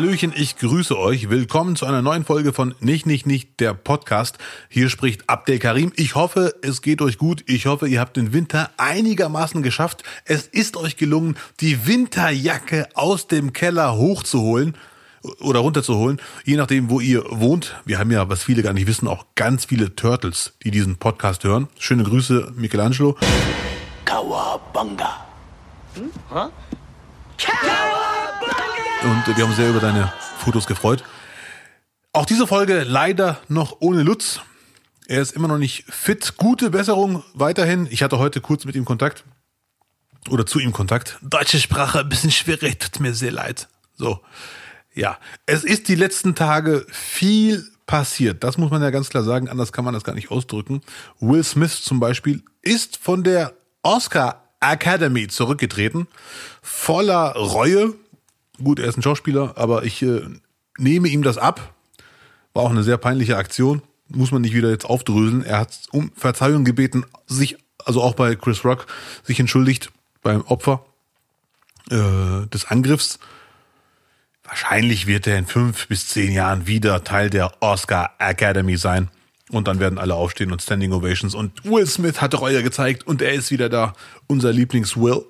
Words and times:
Hallöchen, 0.00 0.32
ich 0.34 0.56
grüße 0.56 0.98
euch. 0.98 1.28
Willkommen 1.28 1.76
zu 1.76 1.84
einer 1.84 2.00
neuen 2.00 2.24
Folge 2.24 2.54
von 2.54 2.74
Nicht, 2.80 3.04
Nicht, 3.04 3.26
Nicht, 3.26 3.60
der 3.60 3.74
Podcast. 3.74 4.38
Hier 4.70 4.88
spricht 4.88 5.28
Abdel 5.28 5.58
Karim. 5.58 5.92
Ich 5.94 6.14
hoffe, 6.14 6.54
es 6.62 6.80
geht 6.80 7.02
euch 7.02 7.18
gut. 7.18 7.44
Ich 7.46 7.66
hoffe, 7.66 7.86
ihr 7.86 8.00
habt 8.00 8.16
den 8.16 8.32
Winter 8.32 8.70
einigermaßen 8.78 9.62
geschafft. 9.62 10.02
Es 10.24 10.46
ist 10.46 10.78
euch 10.78 10.96
gelungen, 10.96 11.36
die 11.60 11.86
Winterjacke 11.86 12.88
aus 12.94 13.26
dem 13.26 13.52
Keller 13.52 13.94
hochzuholen 13.94 14.74
oder 15.38 15.60
runterzuholen, 15.60 16.18
je 16.46 16.56
nachdem, 16.56 16.88
wo 16.88 17.00
ihr 17.00 17.22
wohnt. 17.28 17.76
Wir 17.84 17.98
haben 17.98 18.10
ja, 18.10 18.26
was 18.30 18.42
viele 18.42 18.62
gar 18.62 18.72
nicht 18.72 18.86
wissen, 18.86 19.06
auch 19.06 19.26
ganz 19.34 19.66
viele 19.66 19.96
Turtles, 19.96 20.54
die 20.64 20.70
diesen 20.70 20.96
Podcast 20.96 21.44
hören. 21.44 21.68
Schöne 21.78 22.04
Grüße, 22.04 22.54
Michelangelo. 22.56 23.18
Kawabanga. 24.06 25.26
Hm? 25.94 26.10
Huh? 26.30 26.48
Und 29.02 29.36
wir 29.36 29.44
haben 29.44 29.54
sehr 29.54 29.70
über 29.70 29.80
deine 29.80 30.12
Fotos 30.38 30.66
gefreut. 30.66 31.04
Auch 32.12 32.26
diese 32.26 32.46
Folge 32.46 32.84
leider 32.84 33.40
noch 33.48 33.78
ohne 33.80 34.02
Lutz. 34.02 34.40
Er 35.06 35.22
ist 35.22 35.32
immer 35.32 35.48
noch 35.48 35.56
nicht 35.56 35.84
fit. 35.88 36.34
Gute 36.36 36.68
Besserung 36.68 37.24
weiterhin. 37.32 37.88
Ich 37.90 38.02
hatte 38.02 38.18
heute 38.18 38.42
kurz 38.42 38.66
mit 38.66 38.76
ihm 38.76 38.84
Kontakt. 38.84 39.24
Oder 40.28 40.44
zu 40.44 40.58
ihm 40.58 40.72
Kontakt. 40.72 41.18
Deutsche 41.22 41.58
Sprache 41.58 42.00
ein 42.00 42.10
bisschen 42.10 42.30
schwierig, 42.30 42.78
tut 42.78 43.00
mir 43.00 43.14
sehr 43.14 43.32
leid. 43.32 43.68
So. 43.96 44.20
Ja. 44.92 45.18
Es 45.46 45.64
ist 45.64 45.88
die 45.88 45.94
letzten 45.94 46.34
Tage 46.34 46.84
viel 46.90 47.66
passiert. 47.86 48.44
Das 48.44 48.58
muss 48.58 48.70
man 48.70 48.82
ja 48.82 48.90
ganz 48.90 49.08
klar 49.08 49.22
sagen. 49.22 49.48
Anders 49.48 49.72
kann 49.72 49.86
man 49.86 49.94
das 49.94 50.04
gar 50.04 50.14
nicht 50.14 50.30
ausdrücken. 50.30 50.82
Will 51.20 51.42
Smith 51.42 51.82
zum 51.82 52.00
Beispiel 52.00 52.42
ist 52.60 52.98
von 52.98 53.24
der 53.24 53.54
Oscar 53.82 54.44
Academy 54.60 55.26
zurückgetreten. 55.26 56.06
Voller 56.60 57.32
Reue 57.32 57.94
Gut, 58.62 58.78
er 58.78 58.86
ist 58.86 58.98
ein 58.98 59.02
Schauspieler, 59.02 59.54
aber 59.56 59.84
ich 59.84 60.02
äh, 60.02 60.22
nehme 60.78 61.08
ihm 61.08 61.22
das 61.22 61.38
ab. 61.38 61.74
War 62.52 62.64
auch 62.64 62.70
eine 62.70 62.82
sehr 62.82 62.98
peinliche 62.98 63.36
Aktion. 63.36 63.82
Muss 64.08 64.32
man 64.32 64.42
nicht 64.42 64.54
wieder 64.54 64.70
jetzt 64.70 64.84
aufdröseln. 64.84 65.44
Er 65.44 65.58
hat 65.58 65.78
um 65.92 66.10
Verzeihung 66.16 66.64
gebeten, 66.64 67.04
sich, 67.26 67.56
also 67.84 68.02
auch 68.02 68.14
bei 68.14 68.34
Chris 68.34 68.64
Rock, 68.64 68.86
sich 69.22 69.38
entschuldigt 69.38 69.92
beim 70.22 70.42
Opfer 70.42 70.84
äh, 71.90 72.46
des 72.48 72.66
Angriffs. 72.66 73.18
Wahrscheinlich 74.42 75.06
wird 75.06 75.28
er 75.28 75.38
in 75.38 75.46
fünf 75.46 75.86
bis 75.86 76.08
zehn 76.08 76.32
Jahren 76.32 76.66
wieder 76.66 77.04
Teil 77.04 77.30
der 77.30 77.52
Oscar 77.60 78.10
Academy 78.18 78.76
sein. 78.76 79.08
Und 79.50 79.68
dann 79.68 79.80
werden 79.80 79.98
alle 79.98 80.14
aufstehen 80.14 80.52
und 80.52 80.62
Standing 80.62 80.92
Ovations. 80.92 81.34
Und 81.34 81.64
Will 81.64 81.86
Smith 81.86 82.20
hat 82.20 82.40
Reue 82.40 82.62
gezeigt 82.62 83.06
und 83.06 83.22
er 83.22 83.32
ist 83.32 83.50
wieder 83.50 83.68
da. 83.68 83.94
Unser 84.26 84.52
Lieblings-Will. 84.52 85.24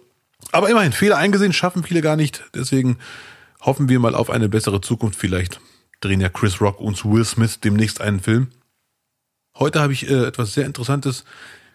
Aber 0.53 0.69
immerhin, 0.69 0.93
Fehler 0.93 1.17
eingesehen 1.17 1.53
schaffen 1.53 1.85
viele 1.85 2.01
gar 2.01 2.17
nicht. 2.17 2.45
Deswegen 2.55 2.99
hoffen 3.61 3.89
wir 3.89 4.01
mal 4.01 4.15
auf 4.15 4.31
eine 4.31 4.49
bessere 4.49 4.81
Zukunft. 4.81 5.19
Vielleicht 5.19 5.61
drehen 6.01 6.21
ja 6.21 6.29
Chris 6.29 6.61
Rock 6.61 6.81
und 6.81 7.05
Will 7.05 7.25
Smith 7.25 7.61
demnächst 7.61 8.01
einen 8.01 8.21
Film. 8.21 8.49
Heute 9.59 9.81
habe 9.81 9.93
ich 9.93 10.09
äh, 10.09 10.27
etwas 10.27 10.55
sehr 10.55 10.67
Interessantes 10.67 11.25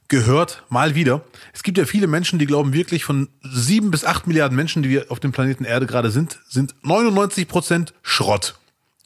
gehört, 0.08 0.64
mal 0.70 0.96
wieder. 0.96 1.24
Es 1.54 1.64
gibt 1.64 1.78
ja 1.78 1.86
viele 1.86 2.08
Menschen, 2.08 2.40
die 2.40 2.46
glauben 2.46 2.74
wirklich 2.74 3.04
von 3.04 3.30
sieben 3.42 3.92
bis 3.92 4.06
acht 4.06 4.28
Milliarden 4.28 4.56
Menschen, 4.56 4.84
die 4.84 4.90
wir 4.90 5.06
auf 5.10 5.20
dem 5.20 5.32
Planeten 5.32 5.66
Erde 5.66 5.86
gerade 5.86 6.12
sind, 6.12 6.40
sind 6.48 6.76
99 6.84 7.48
Prozent 7.48 7.94
Schrott 8.04 8.56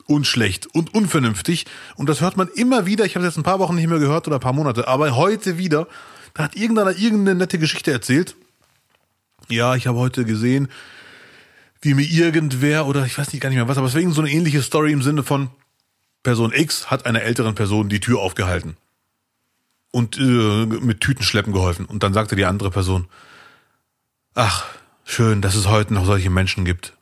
und 0.05 0.27
schlecht 0.27 0.67
und 0.67 0.93
unvernünftig. 0.93 1.65
Und 1.95 2.09
das 2.09 2.21
hört 2.21 2.35
man 2.35 2.49
immer 2.49 2.85
wieder. 2.85 3.05
Ich 3.05 3.15
habe 3.15 3.25
es 3.25 3.33
jetzt 3.33 3.37
ein 3.37 3.43
paar 3.43 3.59
Wochen 3.59 3.75
nicht 3.75 3.87
mehr 3.87 3.99
gehört 3.99 4.27
oder 4.27 4.37
ein 4.37 4.41
paar 4.41 4.53
Monate, 4.53 4.87
aber 4.87 5.15
heute 5.15 5.57
wieder. 5.57 5.87
Da 6.33 6.43
hat 6.43 6.55
irgendeiner 6.55 6.97
irgendeine 6.97 7.35
nette 7.35 7.59
Geschichte 7.59 7.91
erzählt 7.91 8.35
ja, 9.51 9.75
ich 9.75 9.87
habe 9.87 9.97
heute 9.97 10.25
gesehen, 10.25 10.69
wie 11.81 11.93
mir 11.93 12.05
irgendwer 12.05 12.85
oder 12.85 13.05
ich 13.05 13.17
weiß 13.17 13.31
nicht 13.31 13.41
gar 13.41 13.49
nicht 13.49 13.57
mehr 13.57 13.67
was, 13.67 13.77
aber 13.77 13.87
es 13.87 13.95
war 13.95 14.11
so 14.11 14.21
eine 14.21 14.31
ähnliche 14.31 14.61
Story 14.61 14.91
im 14.91 15.01
Sinne 15.01 15.23
von 15.23 15.49
Person 16.23 16.51
X 16.53 16.91
hat 16.91 17.05
einer 17.05 17.21
älteren 17.21 17.55
Person 17.55 17.89
die 17.89 18.01
Tür 18.01 18.19
aufgehalten 18.19 18.75
und 19.91 20.17
äh, 20.17 20.65
mit 20.65 21.01
Tütenschleppen 21.01 21.53
geholfen. 21.53 21.85
Und 21.85 22.03
dann 22.03 22.13
sagte 22.13 22.35
die 22.35 22.45
andere 22.45 22.71
Person, 22.71 23.07
ach, 24.35 24.65
schön, 25.05 25.41
dass 25.41 25.55
es 25.55 25.67
heute 25.67 25.93
noch 25.93 26.05
solche 26.05 26.29
Menschen 26.29 26.65
gibt. 26.65 26.97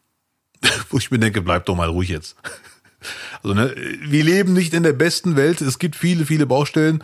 Wo 0.89 0.97
ich 0.97 1.11
mir 1.11 1.19
denke, 1.19 1.41
bleib 1.41 1.65
doch 1.65 1.75
mal 1.75 1.89
ruhig 1.89 2.09
jetzt. 2.09 2.35
Also, 3.43 3.53
ne, 3.53 3.75
wir 4.01 4.23
leben 4.23 4.53
nicht 4.53 4.73
in 4.73 4.81
der 4.81 4.91
besten 4.91 5.35
Welt. 5.35 5.61
Es 5.61 5.77
gibt 5.77 5.95
viele, 5.95 6.25
viele 6.25 6.47
Baustellen. 6.47 7.03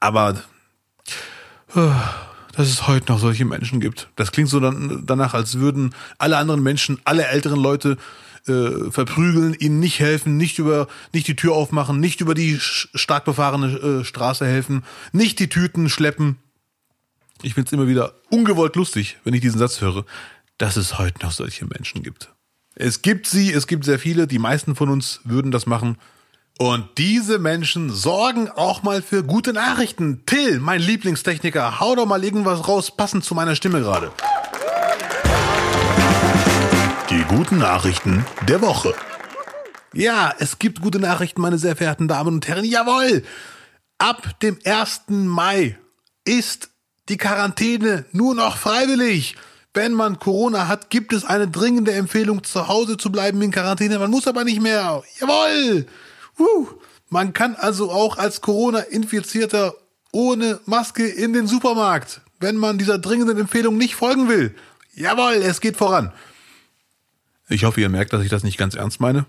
Aber 0.00 0.42
äh, 1.76 1.90
dass 2.52 2.68
es 2.68 2.86
heute 2.86 3.12
noch 3.12 3.18
solche 3.18 3.44
Menschen 3.44 3.80
gibt. 3.80 4.08
Das 4.16 4.32
klingt 4.32 4.48
so 4.48 4.60
dann, 4.60 5.04
danach, 5.06 5.34
als 5.34 5.58
würden 5.58 5.94
alle 6.18 6.36
anderen 6.36 6.62
Menschen, 6.62 7.00
alle 7.04 7.26
älteren 7.26 7.60
Leute 7.60 7.96
äh, 8.46 8.90
verprügeln, 8.90 9.54
ihnen 9.54 9.80
nicht 9.80 10.00
helfen, 10.00 10.36
nicht 10.36 10.58
über, 10.58 10.88
nicht 11.12 11.28
die 11.28 11.36
Tür 11.36 11.54
aufmachen, 11.54 12.00
nicht 12.00 12.20
über 12.20 12.34
die 12.34 12.58
stark 12.60 13.24
befahrene 13.24 14.00
äh, 14.00 14.04
Straße 14.04 14.46
helfen, 14.46 14.84
nicht 15.12 15.38
die 15.38 15.48
Tüten 15.48 15.88
schleppen. 15.88 16.36
Ich 17.42 17.54
find's 17.54 17.72
immer 17.72 17.88
wieder 17.88 18.14
ungewollt 18.30 18.76
lustig, 18.76 19.18
wenn 19.24 19.34
ich 19.34 19.40
diesen 19.40 19.58
Satz 19.58 19.80
höre, 19.80 20.04
dass 20.58 20.76
es 20.76 20.98
heute 20.98 21.24
noch 21.24 21.32
solche 21.32 21.66
Menschen 21.66 22.02
gibt. 22.02 22.30
Es 22.74 23.02
gibt 23.02 23.26
sie, 23.26 23.52
es 23.52 23.66
gibt 23.66 23.84
sehr 23.84 23.98
viele, 23.98 24.26
die 24.26 24.38
meisten 24.38 24.74
von 24.74 24.88
uns 24.88 25.20
würden 25.24 25.50
das 25.50 25.66
machen. 25.66 25.96
Und 26.58 26.86
diese 26.98 27.38
Menschen 27.38 27.90
sorgen 27.90 28.48
auch 28.50 28.82
mal 28.82 29.02
für 29.02 29.24
gute 29.24 29.52
Nachrichten. 29.52 30.24
Till, 30.26 30.60
mein 30.60 30.80
Lieblingstechniker, 30.80 31.80
hau 31.80 31.96
doch 31.96 32.06
mal 32.06 32.22
irgendwas 32.22 32.68
raus, 32.68 32.94
passend 32.94 33.24
zu 33.24 33.34
meiner 33.34 33.56
Stimme 33.56 33.80
gerade. 33.80 34.12
Die 37.10 37.24
guten 37.24 37.58
Nachrichten 37.58 38.24
der 38.48 38.60
Woche. 38.60 38.94
Ja, 39.92 40.32
es 40.38 40.58
gibt 40.58 40.80
gute 40.80 40.98
Nachrichten, 40.98 41.40
meine 41.40 41.58
sehr 41.58 41.76
verehrten 41.76 42.08
Damen 42.08 42.34
und 42.34 42.48
Herren. 42.48 42.64
Jawohl! 42.64 43.22
Ab 43.98 44.40
dem 44.40 44.58
1. 44.64 45.02
Mai 45.08 45.78
ist 46.24 46.70
die 47.08 47.16
Quarantäne 47.16 48.04
nur 48.12 48.34
noch 48.34 48.56
freiwillig. 48.56 49.36
Wenn 49.74 49.92
man 49.92 50.18
Corona 50.18 50.68
hat, 50.68 50.90
gibt 50.90 51.12
es 51.12 51.24
eine 51.24 51.48
dringende 51.48 51.92
Empfehlung, 51.92 52.44
zu 52.44 52.68
Hause 52.68 52.96
zu 52.96 53.10
bleiben 53.10 53.40
in 53.42 53.50
Quarantäne. 53.50 53.98
Man 53.98 54.10
muss 54.10 54.26
aber 54.26 54.44
nicht 54.44 54.60
mehr. 54.60 55.02
Jawohl! 55.18 55.86
Woo. 56.36 56.68
Man 57.08 57.32
kann 57.32 57.56
also 57.56 57.90
auch 57.90 58.16
als 58.16 58.40
Corona-Infizierter 58.40 59.74
ohne 60.12 60.60
Maske 60.66 61.06
in 61.06 61.32
den 61.32 61.46
Supermarkt, 61.46 62.20
wenn 62.40 62.56
man 62.56 62.78
dieser 62.78 62.98
dringenden 62.98 63.38
Empfehlung 63.38 63.76
nicht 63.76 63.94
folgen 63.94 64.28
will. 64.28 64.54
Jawohl, 64.94 65.34
es 65.34 65.60
geht 65.60 65.76
voran. 65.76 66.12
Ich 67.48 67.64
hoffe, 67.64 67.80
ihr 67.80 67.88
merkt, 67.88 68.12
dass 68.12 68.22
ich 68.22 68.30
das 68.30 68.44
nicht 68.44 68.56
ganz 68.56 68.74
ernst 68.74 69.00
meine. 69.00 69.26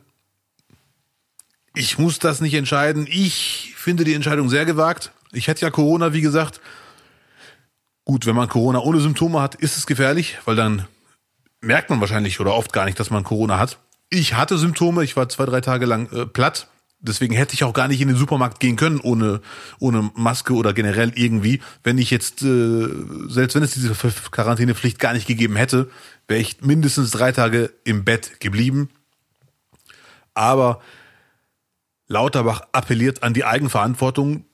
Ich 1.75 1.97
muss 1.97 2.19
das 2.19 2.39
nicht 2.39 2.53
entscheiden. 2.53 3.07
Ich 3.09 3.73
finde 3.75 4.03
die 4.03 4.13
Entscheidung 4.13 4.49
sehr 4.49 4.65
gewagt. 4.65 5.11
Ich 5.31 5.47
hätte 5.47 5.61
ja 5.61 5.71
Corona, 5.71 6.13
wie 6.13 6.21
gesagt. 6.21 6.61
Gut, 8.05 8.25
wenn 8.25 8.35
man 8.35 8.49
Corona 8.49 8.79
ohne 8.79 8.99
Symptome 8.99 9.41
hat, 9.41 9.55
ist 9.55 9.77
es 9.77 9.87
gefährlich, 9.87 10.37
weil 10.45 10.55
dann 10.55 10.87
merkt 11.61 11.89
man 11.89 12.01
wahrscheinlich 12.01 12.39
oder 12.39 12.53
oft 12.53 12.73
gar 12.73 12.85
nicht, 12.85 12.99
dass 12.99 13.09
man 13.09 13.23
Corona 13.23 13.57
hat. 13.57 13.79
Ich 14.09 14.35
hatte 14.35 14.57
Symptome, 14.57 15.03
ich 15.03 15.15
war 15.15 15.29
zwei, 15.29 15.45
drei 15.45 15.61
Tage 15.61 15.85
lang 15.85 16.11
äh, 16.11 16.25
platt, 16.25 16.67
deswegen 17.03 17.35
hätte 17.35 17.53
ich 17.53 17.63
auch 17.63 17.73
gar 17.73 17.87
nicht 17.87 18.01
in 18.01 18.07
den 18.07 18.17
Supermarkt 18.17 18.59
gehen 18.59 18.75
können 18.75 18.99
ohne 18.99 19.41
ohne 19.79 20.09
Maske 20.15 20.53
oder 20.53 20.73
generell 20.73 21.11
irgendwie. 21.15 21.61
Wenn 21.83 21.97
ich 21.97 22.09
jetzt 22.09 22.41
äh, 22.41 22.87
selbst 23.27 23.55
wenn 23.55 23.63
es 23.63 23.73
diese 23.73 23.93
Quarantänepflicht 23.93 24.97
gar 24.97 25.13
nicht 25.13 25.27
gegeben 25.27 25.55
hätte, 25.55 25.91
wäre 26.27 26.41
ich 26.41 26.61
mindestens 26.61 27.11
drei 27.11 27.31
Tage 27.31 27.71
im 27.83 28.03
Bett 28.03 28.39
geblieben. 28.39 28.89
Aber 30.33 30.81
Lauterbach 32.07 32.61
appelliert 32.71 33.21
an 33.21 33.33
die 33.33 33.45
Eigenverantwortung. 33.45 34.45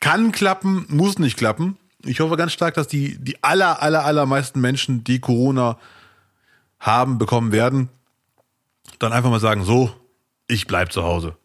Kann 0.00 0.32
klappen, 0.32 0.86
muss 0.88 1.18
nicht 1.18 1.36
klappen. 1.36 1.78
Ich 2.04 2.20
hoffe 2.20 2.36
ganz 2.36 2.52
stark, 2.52 2.74
dass 2.74 2.88
die 2.88 3.18
die 3.18 3.42
aller 3.42 3.82
aller 3.82 4.04
allermeisten 4.04 4.60
Menschen, 4.60 5.04
die 5.04 5.20
Corona 5.20 5.78
haben, 6.78 7.18
bekommen 7.18 7.52
werden, 7.52 7.90
dann 8.98 9.12
einfach 9.12 9.30
mal 9.30 9.40
sagen, 9.40 9.64
so, 9.64 9.92
ich 10.48 10.66
bleib 10.66 10.92
zu 10.92 11.02
Hause. 11.02 11.36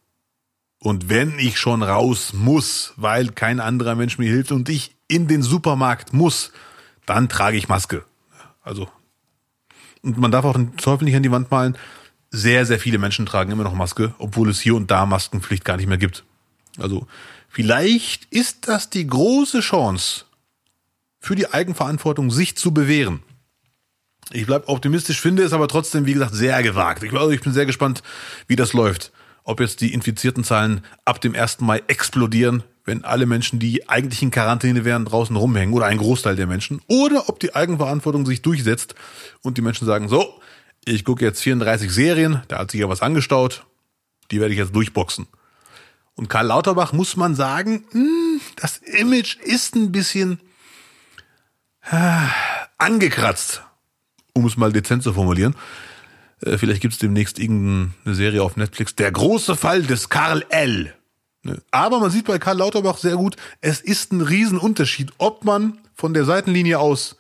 Und 0.80 1.10
wenn 1.10 1.40
ich 1.40 1.58
schon 1.58 1.84
raus 1.84 2.34
muss, 2.34 2.94
weil 2.96 3.30
kein 3.30 3.60
anderer 3.60 3.96
Mensch 3.96 4.18
mir 4.18 4.30
hilft 4.30 4.52
und 4.52 4.70
ich 4.70 4.96
in 5.08 5.28
den 5.28 5.42
Supermarkt 5.42 6.14
muss, 6.14 6.52
dann 7.06 7.30
trage 7.30 7.58
ich 7.58 7.70
Maske. 7.70 8.04
Also, 8.62 8.90
und 10.02 10.18
man 10.18 10.32
darf 10.32 10.46
auch 10.46 10.54
den 10.54 10.76
Teufel 10.78 11.06
nicht 11.06 11.16
an 11.16 11.24
die 11.24 11.32
Wand 11.32 11.50
malen. 11.50 11.78
Sehr, 12.30 12.66
sehr 12.66 12.80
viele 12.80 12.98
Menschen 12.98 13.26
tragen 13.26 13.52
immer 13.52 13.64
noch 13.64 13.74
Maske, 13.74 14.14
obwohl 14.18 14.50
es 14.50 14.60
hier 14.60 14.76
und 14.76 14.92
da 14.92 15.06
Maskenpflicht 15.06 15.64
gar 15.64 15.78
nicht 15.78 15.88
mehr 15.88 15.98
gibt. 15.98 16.24
Also, 16.78 17.08
vielleicht 17.48 18.26
ist 18.26 18.68
das 18.68 18.90
die 18.90 19.08
große 19.08 19.62
Chance 19.62 20.26
für 21.20 21.36
die 21.36 21.52
Eigenverantwortung, 21.52 22.30
sich 22.30 22.58
zu 22.58 22.74
bewähren. 22.74 23.24
Ich 24.32 24.46
bleib 24.46 24.68
optimistisch, 24.68 25.22
finde 25.22 25.44
es 25.44 25.54
aber 25.54 25.68
trotzdem, 25.68 26.06
wie 26.06 26.14
gesagt, 26.14 26.34
sehr 26.34 26.62
gewagt. 26.62 27.04
Ich, 27.04 27.14
also 27.14 27.30
ich 27.32 27.42
bin 27.42 27.54
sehr 27.54 27.66
gespannt, 27.66 28.04
wie 28.48 28.56
das 28.56 28.74
läuft 28.74 29.12
ob 29.46 29.60
jetzt 29.60 29.80
die 29.80 29.94
infizierten 29.94 30.44
Zahlen 30.44 30.82
ab 31.06 31.22
dem 31.22 31.36
1. 31.36 31.62
Mai 31.62 31.82
explodieren, 31.88 32.64
wenn 32.84 33.06
alle 33.06 33.26
Menschen, 33.26 33.60
die 33.60 33.88
eigentlich 33.88 34.22
in 34.22 34.32
Quarantäne 34.32 34.84
wären, 34.84 35.06
draußen 35.06 35.36
rumhängen 35.36 35.74
oder 35.74 35.86
ein 35.86 36.00
Großteil 36.00 36.36
der 36.36 36.48
Menschen, 36.48 36.82
oder 36.88 37.30
ob 37.30 37.40
die 37.40 37.56
Eigenverantwortung 37.56 38.26
sich 38.26 38.42
durchsetzt 38.42 38.96
und 39.42 39.58
die 39.58 39.62
Menschen 39.62 39.86
sagen, 39.86 40.10
so, 40.10 40.42
ich 40.84 41.06
gucke 41.06 41.24
jetzt 41.24 41.42
34 41.42 41.92
Serien, 41.92 42.42
da 42.48 42.60
hat 42.60 42.72
sich 42.72 42.82
ja 42.82 42.90
was 42.90 43.02
angestaut, 43.02 43.66
die 44.32 44.40
werde 44.40 44.54
ich 44.54 44.60
jetzt 44.60 44.76
durchboxen. 44.76 45.28
Und 46.16 46.28
Karl 46.30 46.48
Lauterbach 46.48 46.92
muss 46.92 47.16
man 47.16 47.36
sagen, 47.36 47.86
mh, 47.92 48.00
hm, 48.00 48.42
das 48.56 48.78
Image 48.78 49.38
ist 49.38 49.76
ein 49.76 49.92
bisschen 49.92 50.40
äh, 51.92 52.28
angekratzt, 52.78 53.64
um 54.34 54.46
es 54.46 54.58
mal 54.58 54.72
dezent 54.72 55.04
zu 55.04 55.14
formulieren. 55.14 55.56
Äh, 56.42 56.58
vielleicht 56.58 56.82
gibt 56.82 56.94
es 56.94 57.00
demnächst 57.00 57.40
irgendeine 57.40 58.16
Serie 58.16 58.44
auf 58.44 58.58
Netflix. 58.58 58.96
Der 58.96 59.12
große 59.12 59.56
Fall 59.56 59.84
des 59.84 60.10
Karl 60.10 60.46
L. 60.50 60.94
Ne? 61.44 61.62
Aber 61.72 62.00
man 62.00 62.12
sieht 62.12 62.26
bei 62.26 62.40
Karl 62.40 62.58
Lauterbach 62.58 62.98
sehr 62.98 63.16
gut, 63.16 63.36
es 63.62 63.80
ist 63.80 64.12
ein 64.12 64.22
Riesenunterschied, 64.22 65.12
ob 65.18 65.46
man 65.46 65.78
von 65.94 66.14
der 66.14 66.26
Seitenlinie 66.26 66.80
aus 66.80 67.18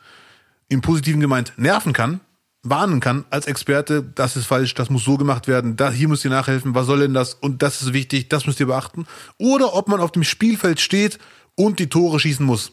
im 0.67 0.81
Positiven 0.81 1.21
gemeint 1.21 1.53
nerven 1.57 1.93
kann, 1.93 2.19
warnen 2.63 2.99
kann 2.99 3.25
als 3.29 3.45
Experte, 3.45 4.03
das 4.03 4.35
ist 4.35 4.47
falsch, 4.47 4.73
das 4.73 4.89
muss 4.89 5.03
so 5.03 5.17
gemacht 5.17 5.47
werden, 5.47 5.77
da, 5.77 5.91
hier 5.91 6.07
müsst 6.07 6.25
ihr 6.25 6.31
nachhelfen, 6.31 6.73
was 6.73 6.87
soll 6.87 7.01
denn 7.01 7.13
das 7.13 7.35
und 7.35 7.61
das 7.61 7.83
ist 7.83 7.93
wichtig, 7.93 8.27
das 8.29 8.47
müsst 8.47 8.59
ihr 8.59 8.65
beachten. 8.65 9.05
Oder 9.37 9.75
ob 9.75 9.87
man 9.87 10.01
auf 10.01 10.11
dem 10.11 10.23
Spielfeld 10.23 10.79
steht 10.79 11.19
und 11.53 11.77
die 11.77 11.87
Tore 11.87 12.19
schießen 12.19 12.45
muss. 12.45 12.71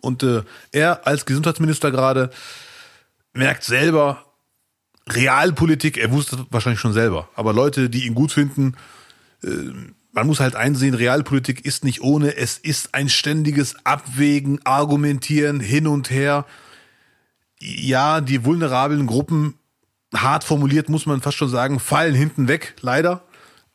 Und 0.00 0.24
äh, 0.24 0.42
er 0.72 1.06
als 1.06 1.24
Gesundheitsminister 1.24 1.92
gerade 1.92 2.30
merkt 3.32 3.62
selber, 3.62 4.24
Realpolitik, 5.08 5.98
er 5.98 6.12
wusste 6.12 6.46
wahrscheinlich 6.50 6.80
schon 6.80 6.92
selber, 6.92 7.28
aber 7.34 7.52
Leute, 7.52 7.90
die 7.90 8.06
ihn 8.06 8.14
gut 8.14 8.32
finden, 8.32 8.74
äh, 9.42 9.48
man 10.12 10.26
muss 10.26 10.40
halt 10.40 10.54
einsehen, 10.54 10.94
Realpolitik 10.94 11.64
ist 11.64 11.84
nicht 11.84 12.02
ohne, 12.02 12.36
es 12.36 12.58
ist 12.58 12.94
ein 12.94 13.08
ständiges 13.08 13.74
Abwägen, 13.84 14.60
Argumentieren, 14.64 15.58
hin 15.58 15.86
und 15.86 16.10
her. 16.10 16.44
Ja, 17.58 18.20
die 18.20 18.44
vulnerablen 18.44 19.06
Gruppen, 19.06 19.54
hart 20.14 20.44
formuliert 20.44 20.88
muss 20.90 21.06
man 21.06 21.22
fast 21.22 21.38
schon 21.38 21.48
sagen, 21.48 21.80
fallen 21.80 22.14
hinten 22.14 22.46
weg, 22.46 22.74
leider. 22.80 23.22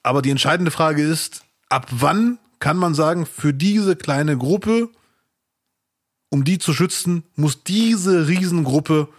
Aber 0.03 0.21
die 0.21 0.29
entscheidende 0.29 0.71
Frage 0.71 1.01
ist, 1.01 1.43
ab 1.69 1.87
wann 1.91 2.37
kann 2.59 2.77
man 2.77 2.93
sagen, 2.93 3.25
für 3.25 3.53
diese 3.53 3.95
kleine 3.95 4.37
Gruppe, 4.37 4.89
um 6.29 6.43
die 6.43 6.59
zu 6.59 6.73
schützen, 6.73 7.23
muss 7.35 7.63
diese 7.63 8.27
Riesengruppe 8.27 9.09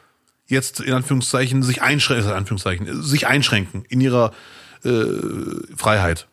jetzt 0.49 0.81
in 0.81 0.93
Anführungszeichen 0.93 1.63
sich 1.63 1.83
einschränken, 1.83 2.33
Anführungszeichen, 2.33 3.03
sich 3.03 3.27
einschränken 3.27 3.85
in 3.89 4.01
ihrer 4.01 4.33
äh, 4.83 5.05
Freiheit. 5.77 6.27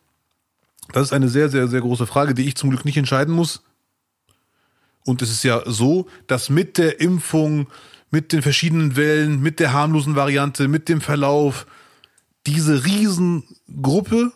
Das 0.94 1.04
ist 1.04 1.14
eine 1.14 1.30
sehr, 1.30 1.50
sehr, 1.50 1.68
sehr 1.68 1.82
große 1.82 2.08
Frage, 2.08 2.34
die 2.34 2.48
ich 2.48 2.56
zum 2.56 2.70
Glück 2.70 2.86
nicht 2.86 2.98
entscheiden 2.98 3.34
muss. 3.34 3.64
Und 5.04 5.22
es 5.22 5.32
ist 5.32 5.44
ja 5.44 5.62
so, 5.66 6.08
dass 6.28 6.50
mit 6.50 6.78
der 6.78 7.00
Impfung, 7.00 7.68
mit 8.10 8.32
den 8.32 8.42
verschiedenen 8.42 8.96
Wellen, 8.96 9.42
mit 9.42 9.60
der 9.60 9.74
harmlosen 9.74 10.16
Variante, 10.16 10.68
mit 10.68 10.90
dem 10.90 11.02
Verlauf, 11.02 11.68
diese 12.48 12.86
Riesengruppe 12.86 14.32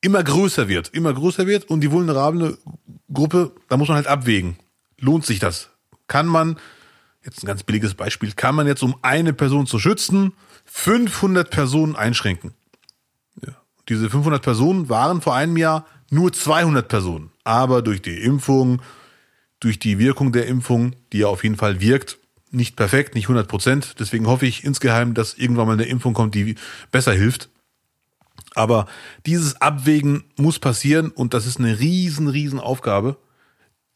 immer 0.00 0.22
größer 0.22 0.68
wird, 0.68 0.88
immer 0.88 1.14
größer 1.14 1.46
wird 1.46 1.64
und 1.70 1.80
die 1.80 1.90
vulnerable 1.90 2.58
Gruppe, 3.12 3.52
da 3.68 3.76
muss 3.76 3.88
man 3.88 3.96
halt 3.96 4.06
abwägen. 4.06 4.56
Lohnt 4.98 5.24
sich 5.24 5.38
das? 5.38 5.70
Kann 6.06 6.26
man 6.26 6.58
jetzt 7.24 7.42
ein 7.42 7.46
ganz 7.46 7.62
billiges 7.62 7.94
Beispiel, 7.94 8.32
kann 8.32 8.54
man 8.54 8.66
jetzt, 8.66 8.82
um 8.82 8.96
eine 9.02 9.32
Person 9.32 9.66
zu 9.66 9.78
schützen, 9.78 10.32
500 10.66 11.50
Personen 11.50 11.96
einschränken. 11.96 12.54
Ja. 13.44 13.54
Diese 13.88 14.10
500 14.10 14.42
Personen 14.42 14.88
waren 14.88 15.20
vor 15.20 15.34
einem 15.34 15.56
Jahr 15.56 15.86
nur 16.10 16.32
200 16.32 16.86
Personen. 16.88 17.30
Aber 17.44 17.82
durch 17.82 18.02
die 18.02 18.22
Impfung, 18.22 18.80
durch 19.60 19.78
die 19.78 19.98
Wirkung 19.98 20.32
der 20.32 20.46
Impfung, 20.46 20.94
die 21.12 21.18
ja 21.18 21.26
auf 21.26 21.42
jeden 21.42 21.56
Fall 21.56 21.80
wirkt, 21.80 22.18
nicht 22.50 22.76
perfekt, 22.76 23.14
nicht 23.14 23.24
100 23.24 23.48
Prozent. 23.48 23.96
Deswegen 23.98 24.26
hoffe 24.26 24.46
ich 24.46 24.64
insgeheim, 24.64 25.14
dass 25.14 25.34
irgendwann 25.34 25.66
mal 25.66 25.72
eine 25.72 25.84
Impfung 25.84 26.14
kommt, 26.14 26.34
die 26.34 26.54
besser 26.90 27.12
hilft. 27.12 27.48
Aber 28.54 28.86
dieses 29.26 29.60
Abwägen 29.60 30.24
muss 30.36 30.58
passieren 30.60 31.10
und 31.10 31.34
das 31.34 31.46
ist 31.46 31.58
eine 31.58 31.80
riesen, 31.80 32.28
riesen 32.28 32.60
Aufgabe. 32.60 33.16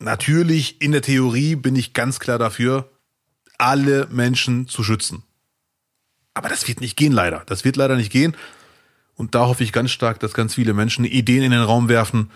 Natürlich, 0.01 0.81
in 0.81 0.93
der 0.93 1.03
Theorie 1.03 1.55
bin 1.55 1.77
ich 1.77 1.93
ganz 1.93 2.19
klar 2.19 2.39
dafür, 2.39 2.91
alle 3.59 4.07
Menschen 4.11 4.69
zu 4.69 4.83
schützen. 4.83 5.23
Aber 6.35 6.49
das 6.49 6.69
wird 6.69 6.81
nicht 6.81 6.97
gehen, 6.97 7.13
leider. 7.13 7.43
Das 7.47 7.65
wird 7.65 7.77
leider 7.77 7.97
nicht 7.97 8.13
gehen. 8.13 8.37
Und 9.17 9.35
da 9.35 9.47
hoffe 9.47 9.65
ich 9.65 9.73
ganz 9.73 9.91
stark, 9.91 10.21
dass 10.21 10.33
ganz 10.33 10.55
viele 10.55 10.73
Menschen 10.73 11.05
Ideen 11.05 11.43
in 11.43 11.51
den 11.51 11.63
Raum 11.63 11.89
werfen 11.89 12.31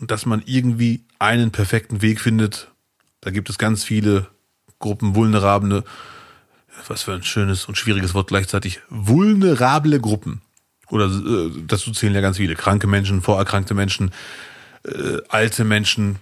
und 0.00 0.10
dass 0.10 0.24
man 0.24 0.42
irgendwie 0.46 1.04
einen 1.18 1.50
perfekten 1.50 2.00
Weg 2.00 2.20
findet. 2.20 2.70
Da 3.20 3.30
gibt 3.30 3.50
es 3.50 3.58
ganz 3.58 3.84
viele 3.84 4.28
Gruppen, 4.78 5.14
vulnerable, 5.14 5.84
was 6.88 7.02
für 7.02 7.12
ein 7.12 7.22
schönes 7.22 7.66
und 7.66 7.76
schwieriges 7.76 8.14
Wort 8.14 8.28
gleichzeitig, 8.28 8.80
vulnerable 8.88 10.00
Gruppen. 10.00 10.40
Oder 10.88 11.06
äh, 11.06 11.50
dazu 11.66 11.92
zählen 11.92 12.14
ja 12.14 12.20
ganz 12.20 12.38
viele. 12.38 12.54
Kranke 12.54 12.86
Menschen, 12.86 13.22
vorerkrankte 13.22 13.74
Menschen, 13.74 14.10
äh, 14.84 15.18
alte 15.28 15.64
Menschen, 15.64 16.16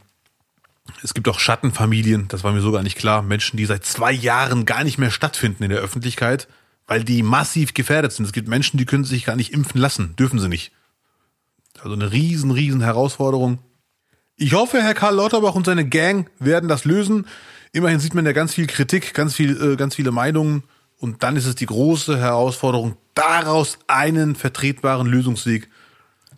es 1.03 1.15
gibt 1.15 1.29
auch 1.29 1.39
Schattenfamilien, 1.39 2.29
das 2.29 2.45
war 2.45 2.53
mir 2.53 2.61
sogar 2.61 2.83
nicht 2.83 2.99
klar. 2.99 3.23
Menschen, 3.23 3.57
die 3.57 3.67
seit 3.67 3.85
zwei 3.85 4.13
Jahren 4.13 4.65
gar 4.65 4.85
nicht 4.85 4.99
mehr 4.99 5.11
stattfinden 5.11 5.65
in 5.65 5.71
der 5.71 5.81
Öffentlichkeit, 5.81 6.49
weil 6.87 7.05
die 7.05 7.23
massiv 7.23 7.75
gefährdet 7.75 8.13
sind. 8.13 8.25
Es 8.25 8.33
gibt 8.33 8.49
Menschen, 8.49 8.79
die 8.79 8.85
können 8.85 9.05
sich 9.05 9.25
gar 9.25 9.37
nicht 9.37 9.53
impfen 9.53 9.81
lassen, 9.81 10.17
dürfen 10.17 10.39
sie 10.39 10.49
nicht. 10.49 10.73
Also 11.81 11.95
eine 11.95 12.13
riesen, 12.13 12.51
riesen 12.51 12.83
Herausforderung. 12.83 13.59
Ich 14.37 14.55
hoffe, 14.55 14.83
Herr 14.83 14.95
Karl 14.95 15.15
Lauterbach 15.15 15.55
und 15.55 15.67
seine 15.67 15.89
Gang 15.89 16.31
werden 16.39 16.69
das 16.69 16.85
lösen. 16.85 17.27
Immerhin 17.73 18.01
sieht 18.01 18.15
man 18.15 18.27
ja 18.27 18.33
ganz 18.33 18.55
viel 18.55 18.67
Kritik, 18.67 19.15
ganz 19.15 19.35
viel, 19.35 19.61
äh, 19.61 19.77
ganz 19.77 19.95
viele 19.95 20.11
Meinungen. 20.11 20.65
Und 20.99 21.23
dann 21.23 21.37
ist 21.37 21.47
es 21.47 21.55
die 21.55 21.67
große 21.67 22.19
Herausforderung, 22.19 22.97
daraus 23.15 23.79
einen 23.87 24.37
vertretbaren 24.37 25.07
Lösungsweg 25.07 25.69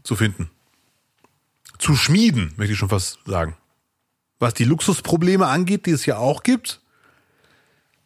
zu 0.03 0.17
finden. 0.17 0.51
Zu 1.79 1.97
schmieden, 1.97 2.53
möchte 2.57 2.73
ich 2.73 2.79
schon 2.79 2.89
fast 2.89 3.19
sagen 3.27 3.57
was 4.39 4.55
die 4.55 4.65
Luxusprobleme 4.65 5.47
angeht, 5.47 5.87
die 5.87 5.93
es 5.93 6.07
ja 6.07 6.19
auch 6.19 6.43
gibt, 6.43 6.81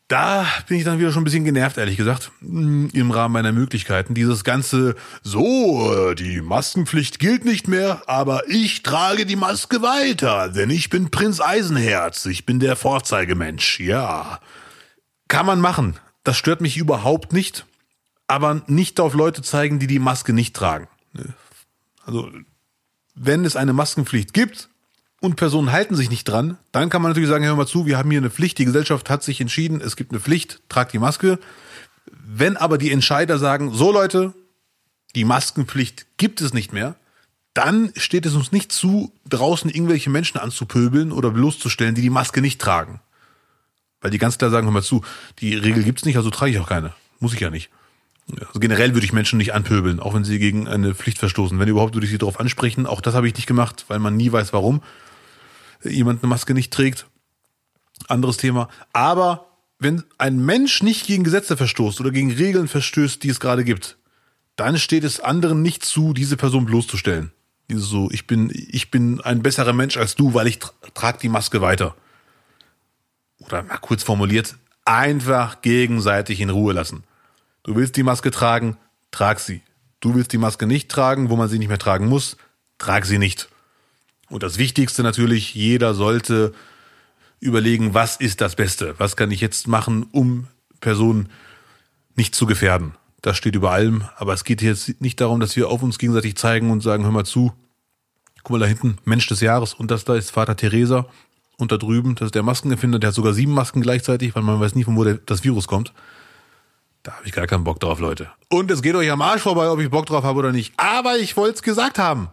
da 0.08 0.46
bin 0.66 0.78
ich 0.78 0.84
dann 0.84 0.98
wieder 0.98 1.12
schon 1.12 1.20
ein 1.20 1.24
bisschen 1.24 1.44
genervt, 1.44 1.76
ehrlich 1.76 1.98
gesagt, 1.98 2.32
hm, 2.40 2.88
im 2.94 3.10
Rahmen 3.10 3.34
meiner 3.34 3.52
Möglichkeiten. 3.52 4.14
Dieses 4.14 4.42
ganze, 4.42 4.96
so, 5.22 6.14
die 6.14 6.40
Maskenpflicht 6.40 7.18
gilt 7.18 7.44
nicht 7.44 7.68
mehr, 7.68 8.02
aber 8.06 8.48
ich 8.48 8.82
trage 8.82 9.26
die 9.26 9.36
Maske 9.36 9.82
weiter, 9.82 10.48
denn 10.48 10.70
ich 10.70 10.88
bin 10.88 11.10
Prinz 11.10 11.40
Eisenherz, 11.40 12.24
ich 12.24 12.46
bin 12.46 12.58
der 12.58 12.74
Vorzeigemensch, 12.74 13.80
ja. 13.80 14.40
Kann 15.28 15.44
man 15.44 15.60
machen, 15.60 15.98
das 16.24 16.38
stört 16.38 16.62
mich 16.62 16.78
überhaupt 16.78 17.34
nicht, 17.34 17.66
aber 18.26 18.62
nicht 18.66 19.00
auf 19.00 19.12
Leute 19.12 19.42
zeigen, 19.42 19.78
die 19.78 19.86
die 19.86 19.98
Maske 19.98 20.32
nicht 20.32 20.56
tragen. 20.56 20.88
Also, 22.06 22.30
wenn 23.14 23.44
es 23.44 23.56
eine 23.56 23.74
Maskenpflicht 23.74 24.32
gibt, 24.32 24.70
und 25.20 25.36
Personen 25.36 25.72
halten 25.72 25.96
sich 25.96 26.10
nicht 26.10 26.24
dran, 26.24 26.58
dann 26.72 26.90
kann 26.90 27.02
man 27.02 27.10
natürlich 27.10 27.28
sagen, 27.28 27.44
hör 27.44 27.56
mal 27.56 27.66
zu, 27.66 27.86
wir 27.86 27.98
haben 27.98 28.10
hier 28.10 28.20
eine 28.20 28.30
Pflicht, 28.30 28.58
die 28.58 28.64
Gesellschaft 28.64 29.10
hat 29.10 29.22
sich 29.22 29.40
entschieden, 29.40 29.80
es 29.80 29.96
gibt 29.96 30.12
eine 30.12 30.20
Pflicht, 30.20 30.60
tragt 30.68 30.92
die 30.92 30.98
Maske. 30.98 31.38
Wenn 32.26 32.56
aber 32.56 32.78
die 32.78 32.92
Entscheider 32.92 33.38
sagen, 33.38 33.72
so 33.74 33.92
Leute, 33.92 34.32
die 35.14 35.24
Maskenpflicht 35.24 36.06
gibt 36.18 36.40
es 36.40 36.54
nicht 36.54 36.72
mehr, 36.72 36.94
dann 37.54 37.92
steht 37.96 38.26
es 38.26 38.34
uns 38.34 38.52
nicht 38.52 38.70
zu, 38.70 39.12
draußen 39.28 39.68
irgendwelche 39.70 40.10
Menschen 40.10 40.38
anzupöbeln 40.38 41.10
oder 41.10 41.30
bloßzustellen, 41.30 41.96
die 41.96 42.02
die 42.02 42.10
Maske 42.10 42.40
nicht 42.40 42.60
tragen. 42.60 43.00
Weil 44.00 44.12
die 44.12 44.18
ganz 44.18 44.38
klar 44.38 44.50
sagen, 44.50 44.66
hör 44.66 44.72
mal 44.72 44.82
zu, 44.82 45.02
die 45.40 45.56
Regel 45.56 45.82
gibt's 45.82 46.04
nicht, 46.04 46.16
also 46.16 46.30
trage 46.30 46.52
ich 46.52 46.58
auch 46.60 46.68
keine. 46.68 46.94
Muss 47.18 47.34
ich 47.34 47.40
ja 47.40 47.50
nicht. 47.50 47.70
Also 48.46 48.60
generell 48.60 48.94
würde 48.94 49.06
ich 49.06 49.12
Menschen 49.12 49.38
nicht 49.38 49.54
anpöbeln, 49.54 49.98
auch 49.98 50.14
wenn 50.14 50.22
sie 50.22 50.38
gegen 50.38 50.68
eine 50.68 50.94
Pflicht 50.94 51.18
verstoßen. 51.18 51.58
Wenn 51.58 51.68
überhaupt, 51.68 51.94
würde 51.94 52.04
ich 52.04 52.12
sie 52.12 52.18
darauf 52.18 52.38
ansprechen. 52.38 52.86
Auch 52.86 53.00
das 53.00 53.14
habe 53.14 53.26
ich 53.26 53.34
nicht 53.34 53.46
gemacht, 53.46 53.86
weil 53.88 53.98
man 53.98 54.16
nie 54.16 54.30
weiß, 54.30 54.52
warum 54.52 54.82
jemand 55.82 56.22
eine 56.22 56.28
Maske 56.28 56.54
nicht 56.54 56.72
trägt. 56.72 57.06
Anderes 58.06 58.36
Thema. 58.36 58.68
Aber 58.92 59.46
wenn 59.78 60.04
ein 60.18 60.44
Mensch 60.44 60.82
nicht 60.82 61.06
gegen 61.06 61.24
Gesetze 61.24 61.56
verstoßt 61.56 62.00
oder 62.00 62.10
gegen 62.10 62.32
Regeln 62.32 62.68
verstößt, 62.68 63.22
die 63.22 63.28
es 63.28 63.40
gerade 63.40 63.64
gibt, 63.64 63.96
dann 64.56 64.78
steht 64.78 65.04
es 65.04 65.20
anderen 65.20 65.62
nicht 65.62 65.84
zu, 65.84 66.12
diese 66.12 66.36
Person 66.36 66.66
bloßzustellen. 66.66 67.32
So, 67.70 68.10
ich 68.10 68.26
bin, 68.26 68.50
ich 68.52 68.90
bin 68.90 69.20
ein 69.20 69.42
besserer 69.42 69.72
Mensch 69.72 69.96
als 69.96 70.16
du, 70.16 70.34
weil 70.34 70.46
ich 70.46 70.58
tra 70.58 70.72
trage 70.94 71.18
die 71.22 71.28
Maske 71.28 71.60
weiter. 71.60 71.94
Oder 73.38 73.62
mal 73.62 73.78
kurz 73.78 74.02
formuliert, 74.02 74.56
einfach 74.84 75.60
gegenseitig 75.62 76.40
in 76.40 76.50
Ruhe 76.50 76.72
lassen. 76.72 77.04
Du 77.62 77.76
willst 77.76 77.96
die 77.96 78.02
Maske 78.02 78.30
tragen, 78.30 78.78
trag 79.10 79.38
sie. 79.38 79.62
Du 80.00 80.14
willst 80.14 80.32
die 80.32 80.38
Maske 80.38 80.66
nicht 80.66 80.90
tragen, 80.90 81.28
wo 81.28 81.36
man 81.36 81.48
sie 81.48 81.58
nicht 81.58 81.68
mehr 81.68 81.78
tragen 81.78 82.08
muss, 82.08 82.36
trag 82.78 83.04
sie 83.04 83.18
nicht. 83.18 83.48
Und 84.28 84.42
das 84.42 84.58
Wichtigste 84.58 85.02
natürlich, 85.02 85.54
jeder 85.54 85.94
sollte 85.94 86.52
überlegen, 87.40 87.94
was 87.94 88.16
ist 88.16 88.40
das 88.40 88.56
Beste? 88.56 88.94
Was 88.98 89.16
kann 89.16 89.30
ich 89.30 89.40
jetzt 89.40 89.68
machen, 89.68 90.06
um 90.12 90.48
Personen 90.80 91.28
nicht 92.14 92.34
zu 92.34 92.46
gefährden? 92.46 92.94
Das 93.22 93.36
steht 93.36 93.54
über 93.54 93.70
allem. 93.70 94.04
Aber 94.16 94.32
es 94.32 94.44
geht 94.44 94.62
jetzt 94.62 95.00
nicht 95.00 95.20
darum, 95.20 95.40
dass 95.40 95.56
wir 95.56 95.68
auf 95.68 95.82
uns 95.82 95.98
gegenseitig 95.98 96.36
zeigen 96.36 96.70
und 96.70 96.82
sagen, 96.82 97.04
hör 97.04 97.12
mal 97.12 97.24
zu. 97.24 97.52
Guck 98.42 98.52
mal 98.52 98.60
da 98.60 98.66
hinten, 98.66 98.98
Mensch 99.04 99.26
des 99.26 99.40
Jahres. 99.40 99.74
Und 99.74 99.90
das 99.90 100.04
da 100.04 100.14
ist 100.14 100.30
Vater 100.30 100.56
Teresa. 100.56 101.06
Und 101.56 101.72
da 101.72 101.76
drüben, 101.76 102.14
das 102.14 102.26
ist 102.26 102.34
der 102.34 102.44
Maskenerfinder. 102.44 102.98
Der 102.98 103.08
hat 103.08 103.14
sogar 103.14 103.32
sieben 103.32 103.52
Masken 103.52 103.82
gleichzeitig, 103.82 104.34
weil 104.34 104.42
man 104.42 104.60
weiß 104.60 104.74
nie, 104.74 104.84
von 104.84 104.96
wo 104.96 105.04
der, 105.04 105.14
das 105.14 105.42
Virus 105.42 105.66
kommt. 105.66 105.92
Da 107.02 107.12
habe 107.12 107.26
ich 107.26 107.32
gar 107.32 107.46
keinen 107.46 107.64
Bock 107.64 107.80
drauf, 107.80 107.98
Leute. 108.00 108.30
Und 108.48 108.70
es 108.70 108.82
geht 108.82 108.94
euch 108.94 109.10
am 109.10 109.22
Arsch 109.22 109.42
vorbei, 109.42 109.68
ob 109.68 109.80
ich 109.80 109.90
Bock 109.90 110.06
drauf 110.06 110.24
habe 110.24 110.38
oder 110.38 110.52
nicht. 110.52 110.74
Aber 110.76 111.16
ich 111.18 111.36
wollte 111.36 111.56
es 111.56 111.62
gesagt 111.62 111.98
haben. 111.98 112.28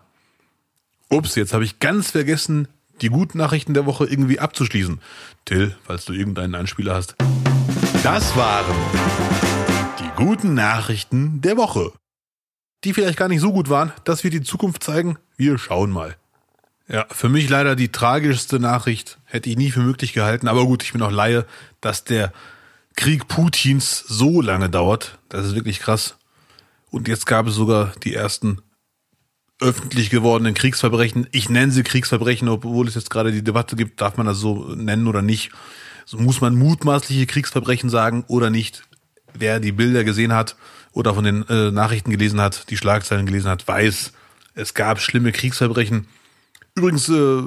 Ups, 1.15 1.35
jetzt 1.35 1.53
habe 1.53 1.63
ich 1.63 1.79
ganz 1.79 2.11
vergessen, 2.11 2.67
die 3.01 3.07
guten 3.07 3.37
Nachrichten 3.37 3.73
der 3.73 3.85
Woche 3.85 4.05
irgendwie 4.05 4.39
abzuschließen. 4.39 4.99
Till, 5.45 5.75
falls 5.85 6.03
du 6.03 6.11
irgendeinen 6.11 6.55
Anspieler 6.55 6.93
hast. 6.93 7.15
Das 8.03 8.35
waren 8.35 8.75
die 9.99 10.09
guten 10.17 10.53
Nachrichten 10.53 11.39
der 11.39 11.55
Woche. 11.55 11.93
Die 12.83 12.93
vielleicht 12.93 13.17
gar 13.17 13.29
nicht 13.29 13.39
so 13.39 13.53
gut 13.53 13.69
waren, 13.69 13.93
dass 14.03 14.25
wir 14.25 14.31
die 14.31 14.43
Zukunft 14.43 14.83
zeigen. 14.83 15.17
Wir 15.37 15.57
schauen 15.57 15.89
mal. 15.89 16.17
Ja, 16.89 17.05
für 17.09 17.29
mich 17.29 17.49
leider 17.49 17.77
die 17.77 17.93
tragischste 17.93 18.59
Nachricht. 18.59 19.17
Hätte 19.23 19.49
ich 19.49 19.55
nie 19.55 19.71
für 19.71 19.79
möglich 19.79 20.11
gehalten. 20.11 20.49
Aber 20.49 20.65
gut, 20.65 20.83
ich 20.83 20.91
bin 20.91 21.01
auch 21.01 21.11
Laie, 21.11 21.45
dass 21.79 22.03
der 22.03 22.33
Krieg 22.97 23.29
Putins 23.29 23.99
so 23.99 24.41
lange 24.41 24.69
dauert. 24.69 25.17
Das 25.29 25.45
ist 25.45 25.55
wirklich 25.55 25.79
krass. 25.79 26.17
Und 26.91 27.07
jetzt 27.07 27.25
gab 27.25 27.47
es 27.47 27.55
sogar 27.55 27.93
die 28.03 28.13
ersten 28.13 28.61
öffentlich 29.59 30.09
gewordenen 30.09 30.53
Kriegsverbrechen. 30.53 31.27
Ich 31.31 31.49
nenne 31.49 31.71
sie 31.71 31.83
Kriegsverbrechen, 31.83 32.49
obwohl 32.49 32.87
es 32.87 32.95
jetzt 32.95 33.09
gerade 33.09 33.31
die 33.31 33.43
Debatte 33.43 33.75
gibt, 33.75 34.01
darf 34.01 34.17
man 34.17 34.25
das 34.25 34.37
so 34.37 34.75
nennen 34.75 35.07
oder 35.07 35.21
nicht. 35.21 35.51
So 36.05 36.17
muss 36.17 36.41
man 36.41 36.55
mutmaßliche 36.55 37.25
Kriegsverbrechen 37.25 37.89
sagen 37.89 38.25
oder 38.27 38.49
nicht. 38.49 38.83
Wer 39.33 39.59
die 39.59 39.71
Bilder 39.71 40.03
gesehen 40.03 40.33
hat 40.33 40.55
oder 40.91 41.13
von 41.13 41.23
den 41.23 41.47
äh, 41.47 41.71
Nachrichten 41.71 42.11
gelesen 42.11 42.39
hat, 42.41 42.69
die 42.69 42.77
Schlagzeilen 42.77 43.25
gelesen 43.25 43.49
hat, 43.49 43.67
weiß, 43.67 44.13
es 44.53 44.73
gab 44.73 44.99
schlimme 44.99 45.31
Kriegsverbrechen. 45.31 46.07
Übrigens 46.75 47.09
äh, 47.09 47.41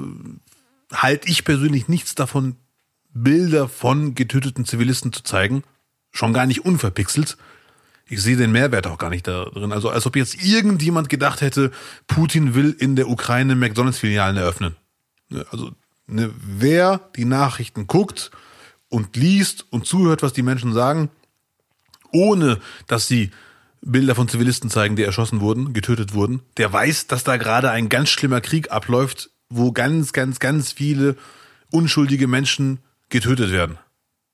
halte 0.91 1.29
ich 1.29 1.45
persönlich 1.45 1.87
nichts 1.87 2.15
davon, 2.15 2.55
Bilder 3.13 3.67
von 3.67 4.13
getöteten 4.13 4.65
Zivilisten 4.65 5.13
zu 5.13 5.23
zeigen. 5.23 5.63
Schon 6.11 6.33
gar 6.33 6.45
nicht 6.45 6.65
unverpixelt 6.65 7.37
ich 8.09 8.21
sehe 8.21 8.37
den 8.37 8.51
Mehrwert 8.51 8.87
auch 8.87 8.97
gar 8.97 9.09
nicht 9.09 9.27
da 9.27 9.45
drin. 9.45 9.71
Also 9.71 9.89
als 9.89 10.05
ob 10.05 10.15
jetzt 10.15 10.43
irgendjemand 10.43 11.09
gedacht 11.09 11.41
hätte, 11.41 11.71
Putin 12.07 12.55
will 12.55 12.75
in 12.77 12.95
der 12.95 13.07
Ukraine 13.07 13.55
McDonalds-Filialen 13.55 14.37
eröffnen. 14.37 14.75
Ne, 15.29 15.45
also 15.51 15.71
ne, 16.07 16.31
wer 16.41 16.99
die 17.15 17.25
Nachrichten 17.25 17.87
guckt 17.87 18.31
und 18.89 19.15
liest 19.15 19.65
und 19.69 19.85
zuhört, 19.85 20.23
was 20.23 20.33
die 20.33 20.41
Menschen 20.41 20.73
sagen, 20.73 21.09
ohne 22.11 22.59
dass 22.87 23.07
sie 23.07 23.29
Bilder 23.81 24.15
von 24.15 24.27
Zivilisten 24.27 24.69
zeigen, 24.69 24.95
die 24.95 25.03
erschossen 25.03 25.39
wurden, 25.39 25.73
getötet 25.73 26.13
wurden, 26.13 26.41
der 26.57 26.73
weiß, 26.73 27.07
dass 27.07 27.23
da 27.23 27.37
gerade 27.37 27.71
ein 27.71 27.87
ganz 27.87 28.09
schlimmer 28.09 28.41
Krieg 28.41 28.71
abläuft, 28.71 29.29
wo 29.49 29.71
ganz, 29.71 30.11
ganz, 30.11 30.39
ganz 30.39 30.73
viele 30.73 31.15
unschuldige 31.71 32.27
Menschen 32.27 32.79
getötet 33.09 33.51
werden. 33.51 33.77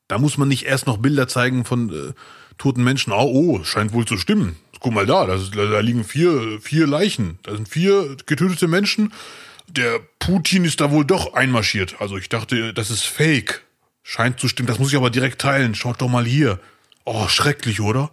Da 0.07 0.17
muss 0.17 0.37
man 0.37 0.47
nicht 0.47 0.65
erst 0.65 0.87
noch 0.87 0.97
Bilder 0.97 1.27
zeigen 1.27 1.65
von 1.65 1.89
äh, 1.89 2.13
toten 2.57 2.83
Menschen. 2.83 3.13
Oh, 3.13 3.31
oh, 3.33 3.63
scheint 3.63 3.93
wohl 3.93 4.05
zu 4.05 4.17
stimmen. 4.17 4.55
Guck 4.79 4.93
mal 4.93 5.05
da, 5.05 5.25
da, 5.25 5.37
da 5.37 5.79
liegen 5.79 6.03
vier, 6.03 6.59
vier 6.61 6.85
Leichen. 6.87 7.39
Da 7.43 7.55
sind 7.55 7.67
vier 7.67 8.17
getötete 8.25 8.67
Menschen. 8.67 9.13
Der 9.67 9.99
Putin 10.19 10.63
ist 10.63 10.79
da 10.79 10.91
wohl 10.91 11.05
doch 11.05 11.33
einmarschiert. 11.33 11.95
Also 11.99 12.17
ich 12.17 12.29
dachte, 12.29 12.73
das 12.73 12.91
ist 12.91 13.03
fake. 13.03 13.63
Scheint 14.03 14.39
zu 14.39 14.47
stimmen. 14.47 14.67
Das 14.67 14.77
muss 14.77 14.89
ich 14.89 14.97
aber 14.97 15.09
direkt 15.09 15.41
teilen. 15.41 15.73
Schaut 15.73 16.01
doch 16.01 16.07
mal 16.07 16.25
hier. 16.25 16.59
Oh, 17.03 17.27
schrecklich, 17.27 17.81
oder? 17.81 18.11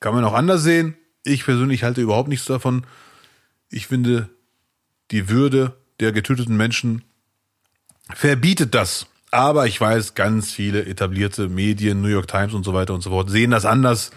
Kann 0.00 0.14
man 0.14 0.24
auch 0.24 0.34
anders 0.34 0.62
sehen. 0.62 0.94
Ich 1.24 1.44
persönlich 1.44 1.84
halte 1.84 2.00
überhaupt 2.00 2.28
nichts 2.28 2.46
davon. 2.46 2.84
Ich 3.70 3.86
finde, 3.86 4.28
die 5.10 5.28
Würde 5.28 5.76
der 6.00 6.12
getöteten 6.12 6.56
Menschen 6.56 7.04
verbietet 8.14 8.74
das. 8.74 9.06
Aber 9.32 9.66
ich 9.66 9.80
weiß, 9.80 10.14
ganz 10.14 10.52
viele 10.52 10.84
etablierte 10.84 11.48
Medien, 11.48 12.02
New 12.02 12.08
York 12.08 12.28
Times 12.28 12.52
und 12.52 12.64
so 12.64 12.74
weiter 12.74 12.92
und 12.92 13.00
so 13.00 13.08
fort, 13.10 13.30
sehen 13.30 13.50
das 13.50 13.64
anders. 13.64 14.10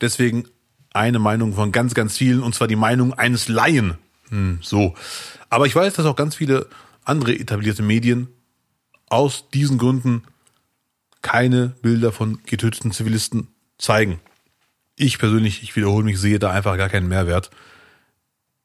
Deswegen 0.00 0.48
eine 0.92 1.20
Meinung 1.20 1.54
von 1.54 1.70
ganz, 1.70 1.94
ganz 1.94 2.16
vielen, 2.16 2.42
und 2.42 2.54
zwar 2.54 2.66
die 2.66 2.74
Meinung 2.74 3.14
eines 3.14 3.46
Laien. 3.46 3.96
Hm, 4.28 4.58
so. 4.62 4.94
Aber 5.50 5.66
ich 5.66 5.76
weiß, 5.76 5.94
dass 5.94 6.04
auch 6.04 6.16
ganz 6.16 6.34
viele 6.34 6.66
andere 7.04 7.38
etablierte 7.38 7.82
Medien 7.82 8.26
aus 9.08 9.48
diesen 9.54 9.78
Gründen 9.78 10.24
keine 11.22 11.68
Bilder 11.82 12.10
von 12.10 12.40
getöteten 12.44 12.90
Zivilisten 12.90 13.46
zeigen. 13.78 14.18
Ich 14.96 15.20
persönlich, 15.20 15.62
ich 15.62 15.76
wiederhole 15.76 16.04
mich, 16.04 16.18
sehe 16.18 16.40
da 16.40 16.50
einfach 16.50 16.76
gar 16.76 16.88
keinen 16.88 17.08
Mehrwert. 17.08 17.50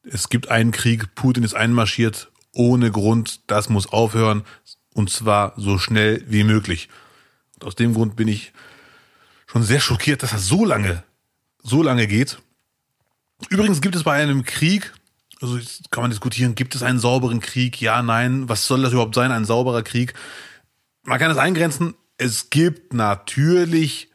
Es 0.02 0.28
gibt 0.28 0.48
einen 0.48 0.72
Krieg, 0.72 1.14
Putin 1.14 1.44
ist 1.44 1.54
einmarschiert, 1.54 2.32
ohne 2.52 2.90
Grund, 2.90 3.40
das 3.46 3.68
muss 3.68 3.86
aufhören. 3.86 4.42
Und 4.94 5.10
zwar 5.10 5.54
so 5.56 5.78
schnell 5.78 6.24
wie 6.28 6.44
möglich. 6.44 6.88
Und 7.54 7.64
aus 7.64 7.74
dem 7.74 7.94
Grund 7.94 8.16
bin 8.16 8.28
ich 8.28 8.52
schon 9.46 9.62
sehr 9.62 9.80
schockiert, 9.80 10.22
dass 10.22 10.30
das 10.30 10.46
so 10.46 10.64
lange, 10.64 11.02
so 11.62 11.82
lange 11.82 12.06
geht. 12.06 12.38
Übrigens 13.48 13.80
gibt 13.80 13.96
es 13.96 14.04
bei 14.04 14.14
einem 14.14 14.44
Krieg, 14.44 14.92
also 15.40 15.58
kann 15.90 16.02
man 16.02 16.10
diskutieren, 16.10 16.54
gibt 16.54 16.74
es 16.74 16.82
einen 16.82 16.98
sauberen 16.98 17.40
Krieg? 17.40 17.80
Ja, 17.80 18.02
nein. 18.02 18.48
Was 18.48 18.66
soll 18.66 18.82
das 18.82 18.92
überhaupt 18.92 19.14
sein, 19.14 19.32
ein 19.32 19.44
sauberer 19.44 19.82
Krieg? 19.82 20.14
Man 21.02 21.18
kann 21.18 21.30
es 21.30 21.36
eingrenzen. 21.36 21.94
Es 22.16 22.50
gibt 22.50 22.94
natürlich 22.94 24.10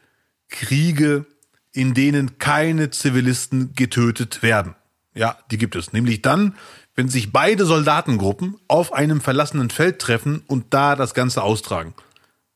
Kriege, 0.48 1.26
in 1.72 1.92
denen 1.92 2.38
keine 2.38 2.90
Zivilisten 2.90 3.74
getötet 3.74 4.42
werden. 4.42 4.74
Ja, 5.14 5.38
die 5.50 5.58
gibt 5.58 5.76
es. 5.76 5.92
Nämlich 5.92 6.22
dann, 6.22 6.56
wenn 6.98 7.08
sich 7.08 7.30
beide 7.30 7.64
Soldatengruppen 7.64 8.56
auf 8.66 8.92
einem 8.92 9.20
verlassenen 9.20 9.70
Feld 9.70 10.00
treffen 10.00 10.42
und 10.48 10.74
da 10.74 10.96
das 10.96 11.14
Ganze 11.14 11.44
austragen. 11.44 11.94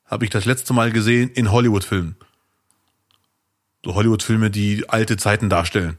Habe 0.04 0.24
ich 0.24 0.32
das 0.32 0.46
letzte 0.46 0.72
Mal 0.72 0.90
gesehen 0.90 1.30
in 1.30 1.52
Hollywood-Filmen. 1.52 2.16
So 3.84 3.94
Hollywood-Filme, 3.94 4.50
die 4.50 4.88
alte 4.88 5.16
Zeiten 5.16 5.48
darstellen. 5.48 5.96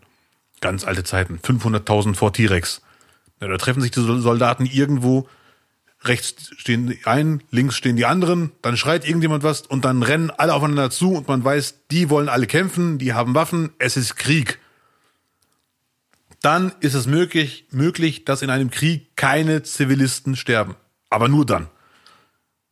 Ganz 0.60 0.84
alte 0.84 1.06
Zeiten. 1.06 1.40
500.000 1.40 2.16
vor 2.16 2.34
T-Rex. 2.34 2.82
Ja, 3.40 3.48
da 3.48 3.56
treffen 3.56 3.80
sich 3.80 3.92
die 3.92 4.02
Soldaten 4.02 4.66
irgendwo. 4.66 5.30
Rechts 6.02 6.52
stehen 6.58 6.88
die 6.88 7.06
einen, 7.06 7.44
links 7.50 7.78
stehen 7.78 7.96
die 7.96 8.06
anderen. 8.06 8.52
Dann 8.62 8.76
schreit 8.76 9.06
irgendjemand 9.06 9.44
was 9.44 9.62
und 9.62 9.86
dann 9.86 10.04
rennen 10.04 10.32
alle 10.32 10.54
aufeinander 10.54 10.90
zu 10.90 11.14
und 11.14 11.30
man 11.30 11.46
weiß, 11.46 11.76
die 11.92 12.10
wollen 12.10 12.28
alle 12.28 12.48
kämpfen, 12.48 12.98
die 12.98 13.14
haben 13.14 13.36
Waffen. 13.36 13.70
Es 13.80 13.96
ist 13.96 14.18
Krieg 14.18 14.60
dann 16.44 16.74
ist 16.82 16.94
es 16.94 17.08
möglich, 17.08 17.66
möglich, 17.72 18.26
dass 18.26 18.42
in 18.42 18.50
einem 18.50 18.70
Krieg 18.70 19.16
keine 19.16 19.64
Zivilisten 19.64 20.36
sterben. 20.36 20.76
Aber 21.10 21.30
nur 21.30 21.46
dann. 21.46 21.70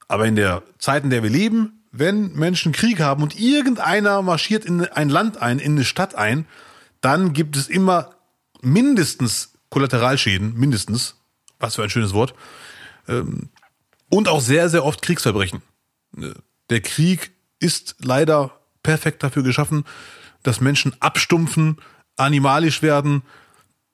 Aber 0.10 0.28
in 0.28 0.36
der 0.36 0.62
Zeit, 0.78 1.06
in 1.06 1.10
der 1.10 1.24
wir 1.24 1.30
leben, 1.30 1.82
wenn 1.92 2.34
Menschen 2.34 2.74
Krieg 2.74 3.00
haben 3.00 3.24
und 3.24 3.40
irgendeiner 3.40 4.22
marschiert 4.22 4.66
in 4.66 4.86
ein 4.86 5.08
Land 5.08 5.42
ein, 5.42 5.58
in 5.58 5.72
eine 5.72 5.86
Stadt 5.86 6.16
ein, 6.16 6.46
dann 7.00 7.32
gibt 7.32 7.56
es 7.56 7.70
immer 7.70 8.10
mindestens 8.62 9.54
Kollateralschäden, 9.70 10.54
mindestens, 10.58 11.16
was 11.58 11.76
für 11.76 11.84
ein 11.84 11.90
schönes 11.90 12.14
Wort, 12.14 12.34
ähm, 13.08 13.50
und 14.10 14.28
auch 14.28 14.42
sehr, 14.42 14.68
sehr 14.68 14.84
oft 14.84 15.02
Kriegsverbrechen. 15.02 15.62
Der 16.70 16.82
Krieg 16.82 17.32
ist 17.60 17.96
leider 18.00 18.52
perfekt 18.84 19.24
dafür 19.24 19.44
geschaffen, 19.44 19.86
dass 20.44 20.60
Menschen 20.60 20.94
abstumpfen, 21.00 21.78
animalisch 22.18 22.82
werden, 22.82 23.24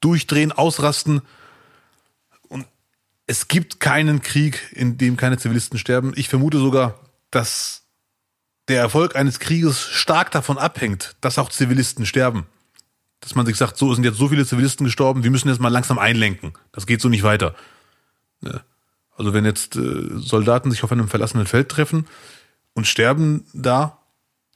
durchdrehen, 0.08 0.54
ausrasten. 0.54 1.22
Und 2.48 2.66
es 3.26 3.50
gibt 3.50 3.82
keinen 3.82 4.22
Krieg, 4.22 4.72
in 4.72 4.98
dem 4.98 5.18
keine 5.18 5.38
Zivilisten 5.38 5.78
sterben. 5.78 6.14
Ich 6.16 6.30
vermute 6.30 6.60
sogar, 6.60 7.00
dass 7.30 7.84
der 8.70 8.80
Erfolg 8.80 9.16
eines 9.18 9.40
Krieges 9.40 9.82
stark 9.82 10.32
davon 10.32 10.58
abhängt, 10.58 11.16
dass 11.20 11.38
auch 11.38 11.50
Zivilisten 11.50 12.06
sterben. 12.06 12.48
Dass 13.20 13.36
man 13.36 13.46
sich 13.46 13.58
sagt, 13.58 13.78
so 13.78 13.94
sind 13.94 14.06
jetzt 14.06 14.18
so 14.18 14.30
viele 14.30 14.46
Zivilisten 14.46 14.86
gestorben, 14.86 15.24
wir 15.24 15.32
müssen 15.32 15.50
jetzt 15.50 15.60
mal 15.60 15.70
langsam 15.70 16.00
einlenken. 16.00 16.54
Das 16.72 16.88
geht 16.88 17.02
so 17.02 17.10
nicht 17.10 17.24
weiter. 17.24 17.54
Also 19.18 19.34
wenn 19.34 19.44
jetzt 19.44 19.76
äh, 19.76 20.10
Soldaten 20.16 20.72
sich 20.72 20.84
auf 20.84 20.92
einem 20.92 21.10
verlassenen 21.10 21.48
Feld 21.48 21.68
treffen 21.68 22.08
und 22.74 22.88
sterben 22.88 23.46
da, 23.54 23.97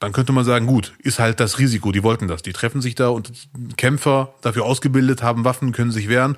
dann 0.02 0.12
könnte 0.12 0.32
man 0.32 0.44
sagen, 0.44 0.66
gut, 0.66 0.94
ist 0.98 1.20
halt 1.20 1.38
das 1.38 1.60
Risiko, 1.60 1.92
die 1.92 2.02
wollten 2.02 2.26
das. 2.26 2.42
Die 2.42 2.52
treffen 2.52 2.82
sich 2.82 2.96
da 2.96 3.10
und 3.10 3.30
Kämpfer 3.76 4.34
dafür 4.40 4.64
ausgebildet, 4.64 5.22
haben 5.22 5.44
Waffen, 5.44 5.70
können 5.70 5.92
sich 5.92 6.08
wehren. 6.08 6.36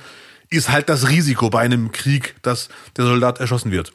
Ist 0.50 0.68
halt 0.68 0.90
das 0.90 1.08
Risiko 1.08 1.48
bei 1.48 1.60
einem 1.60 1.90
Krieg, 1.90 2.34
dass 2.42 2.68
der 2.98 3.06
Soldat 3.06 3.40
erschossen 3.40 3.70
wird. 3.70 3.94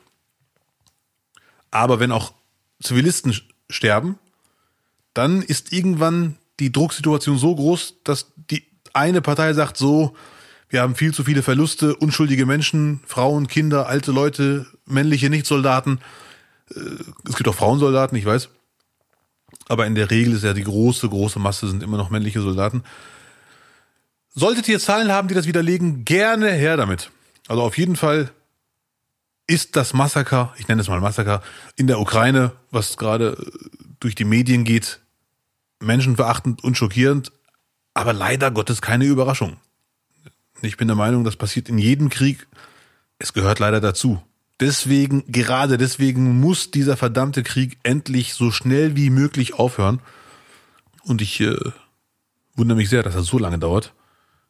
Aber 1.70 2.00
wenn 2.00 2.12
auch 2.12 2.34
Zivilisten 2.82 3.40
sterben, 3.70 4.18
dann 5.14 5.44
ist 5.44 5.72
irgendwann 5.72 6.38
die 6.60 6.72
Drucksituation 6.72 7.38
so 7.38 7.56
groß, 7.56 7.98
dass 8.04 8.32
die 8.50 8.64
eine 8.94 9.22
Partei 9.22 9.54
sagt 9.54 9.78
so, 9.78 10.16
wir 10.70 10.82
haben 10.82 10.96
viel 10.96 11.14
zu 11.14 11.24
viele 11.24 11.44
Verluste, 11.44 11.96
unschuldige 11.96 12.48
Menschen, 12.48 13.02
Frauen, 13.06 13.46
Kinder, 13.46 13.86
alte 13.86 14.12
Leute, 14.12 14.66
männliche 14.88 15.30
Nichtsoldaten. 15.30 16.00
Äh, 16.74 16.80
es 17.28 17.36
gibt 17.36 17.48
auch 17.48 17.56
Frauensoldaten, 17.56 18.18
ich 18.18 18.26
weiß. 18.26 18.50
Aber 19.68 19.86
in 19.86 19.96
der 19.96 20.10
Regel 20.10 20.34
ist 20.34 20.44
ja 20.44 20.54
die 20.54 20.64
große, 20.64 21.10
große 21.10 21.40
Masse 21.40 21.68
sind 21.68 21.84
immer 21.84 21.98
noch 21.98 22.10
männliche 22.10 22.42
Soldaten. 22.42 22.84
Solltet 24.34 24.68
ihr 24.68 24.80
Zahlen 24.80 25.12
haben, 25.12 25.28
die 25.28 25.34
das 25.34 25.48
widerlegen, 25.48 26.06
gerne 26.06 26.52
her 26.52 26.78
damit. 26.78 27.12
Also 27.48 27.64
auf 27.64 27.78
jeden 27.78 27.96
Fall 27.96 28.32
ist 29.48 29.76
das 29.76 29.94
Massaker, 29.94 30.54
ich 30.58 30.68
nenne 30.68 30.82
es 30.82 30.88
mal 30.88 31.02
Massaker, 31.02 31.42
in 31.76 31.88
der 31.88 32.00
Ukraine, 32.00 32.52
was 32.70 32.98
gerade 32.98 33.36
durch 34.00 34.16
die 34.16 34.26
Medien 34.26 34.64
geht, 34.64 35.00
menschenverachtend 35.80 36.64
und 36.64 36.78
schockierend, 36.78 37.32
aber 37.94 38.14
leider 38.14 38.52
Gottes 38.52 38.82
keine 38.82 39.06
Überraschung. 39.06 39.58
Ich 40.62 40.78
bin 40.78 40.88
der 40.88 40.96
Meinung, 40.96 41.24
das 41.24 41.36
passiert 41.36 41.70
in 41.70 41.78
jedem 41.78 42.10
Krieg. 42.10 42.48
Es 43.18 43.34
gehört 43.34 43.60
leider 43.60 43.82
dazu. 43.82 44.22
Deswegen, 44.60 45.24
gerade 45.32 45.78
deswegen 45.78 46.40
muss 46.40 46.72
dieser 46.72 46.98
verdammte 46.98 47.44
Krieg 47.44 47.80
endlich 47.84 48.34
so 48.34 48.52
schnell 48.52 48.96
wie 48.96 49.10
möglich 49.10 49.54
aufhören. 49.54 50.02
Und 51.04 51.22
ich 51.22 51.40
äh, 51.40 51.56
wundere 52.56 52.78
mich 52.78 52.90
sehr, 52.90 53.04
dass 53.04 53.14
das 53.14 53.26
so 53.26 53.38
lange 53.38 53.58
dauert, 53.58 53.94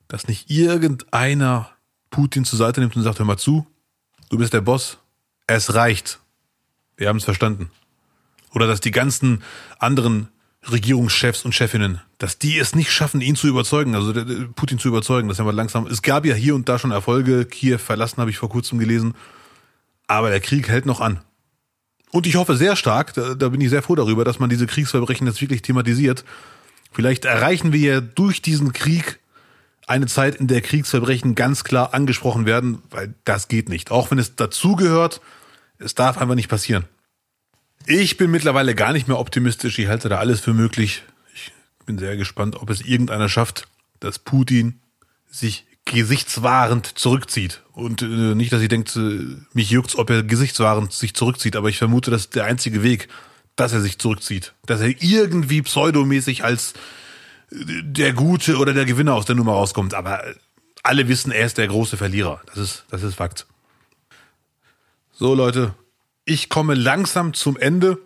dass 0.07 0.27
nicht 0.27 0.49
irgendeiner 0.49 1.69
Putin 2.09 2.43
zur 2.43 2.57
Seite 2.57 2.81
nimmt 2.81 2.95
und 2.95 3.03
sagt, 3.03 3.19
hör 3.19 3.25
mal 3.25 3.37
zu, 3.37 3.67
du 4.29 4.37
bist 4.37 4.53
der 4.53 4.61
Boss, 4.61 4.97
es 5.45 5.75
reicht. 5.75 6.19
Wir 6.97 7.07
haben 7.07 7.17
es 7.17 7.23
verstanden. 7.23 7.69
Oder 8.53 8.65
dass 8.65 8.81
die 8.81 8.91
ganzen 8.91 9.43
anderen 9.77 10.29
Regierungschefs 10.69 11.45
und 11.45 11.53
Chefinnen, 11.53 12.01
dass 12.17 12.39
die 12.39 12.57
es 12.57 12.75
nicht 12.75 12.91
schaffen, 12.91 13.21
ihn 13.21 13.35
zu 13.35 13.47
überzeugen, 13.47 13.95
also 13.95 14.13
Putin 14.55 14.79
zu 14.79 14.89
überzeugen, 14.89 15.29
dass 15.29 15.39
er 15.39 15.45
mal 15.45 15.55
langsam. 15.55 15.87
Es 15.87 16.01
gab 16.01 16.25
ja 16.25 16.33
hier 16.33 16.55
und 16.55 16.67
da 16.67 16.79
schon 16.79 16.91
Erfolge. 16.91 17.45
Kiew 17.45 17.77
verlassen 17.77 18.17
habe 18.17 18.31
ich 18.31 18.37
vor 18.37 18.49
kurzem 18.49 18.79
gelesen, 18.79 19.13
aber 20.09 20.29
der 20.29 20.39
Krieg 20.39 20.67
hält 20.67 20.85
noch 20.85 21.01
an. 21.01 21.21
Und 22.11 22.25
ich 22.25 22.35
hoffe 22.35 22.57
sehr 22.57 22.75
stark, 22.75 23.13
da, 23.13 23.35
da 23.35 23.49
bin 23.49 23.61
ich 23.61 23.69
sehr 23.69 23.83
froh 23.83 23.95
darüber, 23.95 24.25
dass 24.25 24.39
man 24.39 24.49
diese 24.49 24.65
Kriegsverbrechen 24.65 25.27
jetzt 25.27 25.41
wirklich 25.41 25.61
thematisiert. 25.61 26.25
Vielleicht 26.91 27.25
erreichen 27.25 27.71
wir 27.71 27.93
ja 27.93 28.01
durch 28.01 28.41
diesen 28.41 28.73
Krieg 28.73 29.19
eine 29.85 30.07
Zeit, 30.07 30.35
in 30.35 30.47
der 30.47 30.61
Kriegsverbrechen 30.61 31.35
ganz 31.35 31.63
klar 31.63 31.93
angesprochen 31.93 32.45
werden, 32.47 32.81
weil 32.89 33.13
das 33.23 33.47
geht 33.47 33.69
nicht. 33.69 33.91
Auch 33.91 34.09
wenn 34.09 34.17
es 34.17 34.35
dazugehört, 34.35 35.21
es 35.77 35.93
darf 35.93 36.17
einfach 36.17 36.35
nicht 36.35 36.49
passieren. 36.49 36.85
Ich 37.85 38.17
bin 38.17 38.31
mittlerweile 38.31 38.73
gar 38.73 38.93
nicht 38.93 39.07
mehr 39.07 39.19
optimistisch. 39.19 39.77
Ich 39.77 39.87
halte 39.87 40.09
da 40.09 40.17
alles 40.17 40.39
für 40.39 40.53
möglich. 40.53 41.03
Ich 41.33 41.51
bin 41.85 41.99
sehr 41.99 42.17
gespannt, 42.17 42.55
ob 42.55 42.69
es 42.71 42.81
irgendeiner 42.81 43.29
schafft, 43.29 43.67
dass 43.99 44.17
Putin 44.19 44.79
sich 45.29 45.65
gesichtswahrend 45.86 46.98
zurückzieht. 46.98 47.62
Und 47.74 48.01
äh, 48.01 48.05
nicht, 48.36 48.53
dass 48.53 48.62
ihr 48.62 48.67
denkt, 48.67 48.95
äh, 48.95 49.38
mich 49.53 49.69
juckt's, 49.69 49.95
ob 49.95 50.09
er 50.09 50.24
gesichtswahrend 50.24 50.93
sich 50.93 51.13
zurückzieht, 51.13 51.55
aber 51.55 51.69
ich 51.69 51.77
vermute, 51.77 52.12
das 52.12 52.21
ist 52.21 52.36
der 52.36 52.45
einzige 52.45 52.83
Weg, 52.83 53.07
dass 53.55 53.74
er 53.74 53.81
sich 53.81 53.98
zurückzieht. 53.98 54.53
Dass 54.65 54.81
er 54.81 55.01
irgendwie 55.01 55.62
pseudomäßig 55.62 56.43
als 56.43 56.74
äh, 57.51 57.83
der 57.83 58.13
Gute 58.13 58.57
oder 58.57 58.74
der 58.74 58.86
Gewinner 58.86 59.15
aus 59.15 59.25
der 59.25 59.36
Nummer 59.36 59.53
rauskommt. 59.53 59.93
Aber 59.93 60.24
alle 60.83 61.07
wissen, 61.07 61.31
er 61.31 61.45
ist 61.45 61.57
der 61.57 61.67
große 61.67 61.98
Verlierer. 61.98 62.41
Das 62.48 62.57
ist, 62.57 62.86
das 62.89 63.03
ist 63.03 63.15
Fakt. 63.15 63.48
So, 65.12 65.33
Leute, 65.33 65.74
ich 66.25 66.50
komme 66.50 66.75
langsam 66.75 67.33
zum 67.33 67.57
Ende. 67.57 67.98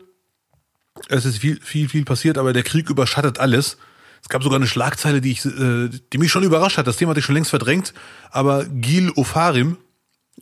Es 1.09 1.25
ist 1.25 1.39
viel, 1.39 1.59
viel, 1.61 1.89
viel 1.89 2.05
passiert, 2.05 2.37
aber 2.37 2.53
der 2.53 2.63
Krieg 2.63 2.89
überschattet 2.89 3.39
alles. 3.39 3.77
Es 4.23 4.29
gab 4.29 4.41
sogar 4.41 4.57
eine 4.57 4.67
Schlagzeile, 4.67 5.19
die, 5.19 5.31
ich, 5.31 5.45
äh, 5.45 5.89
die 5.89 6.17
mich 6.17 6.31
schon 6.31 6.43
überrascht 6.43 6.77
hat. 6.77 6.87
Das 6.87 6.95
Thema 6.95 7.11
hatte 7.11 7.19
ich 7.19 7.25
schon 7.25 7.35
längst 7.35 7.49
verdrängt. 7.49 7.93
Aber 8.31 8.63
Gil 8.65 9.11
Ofarim, 9.15 9.77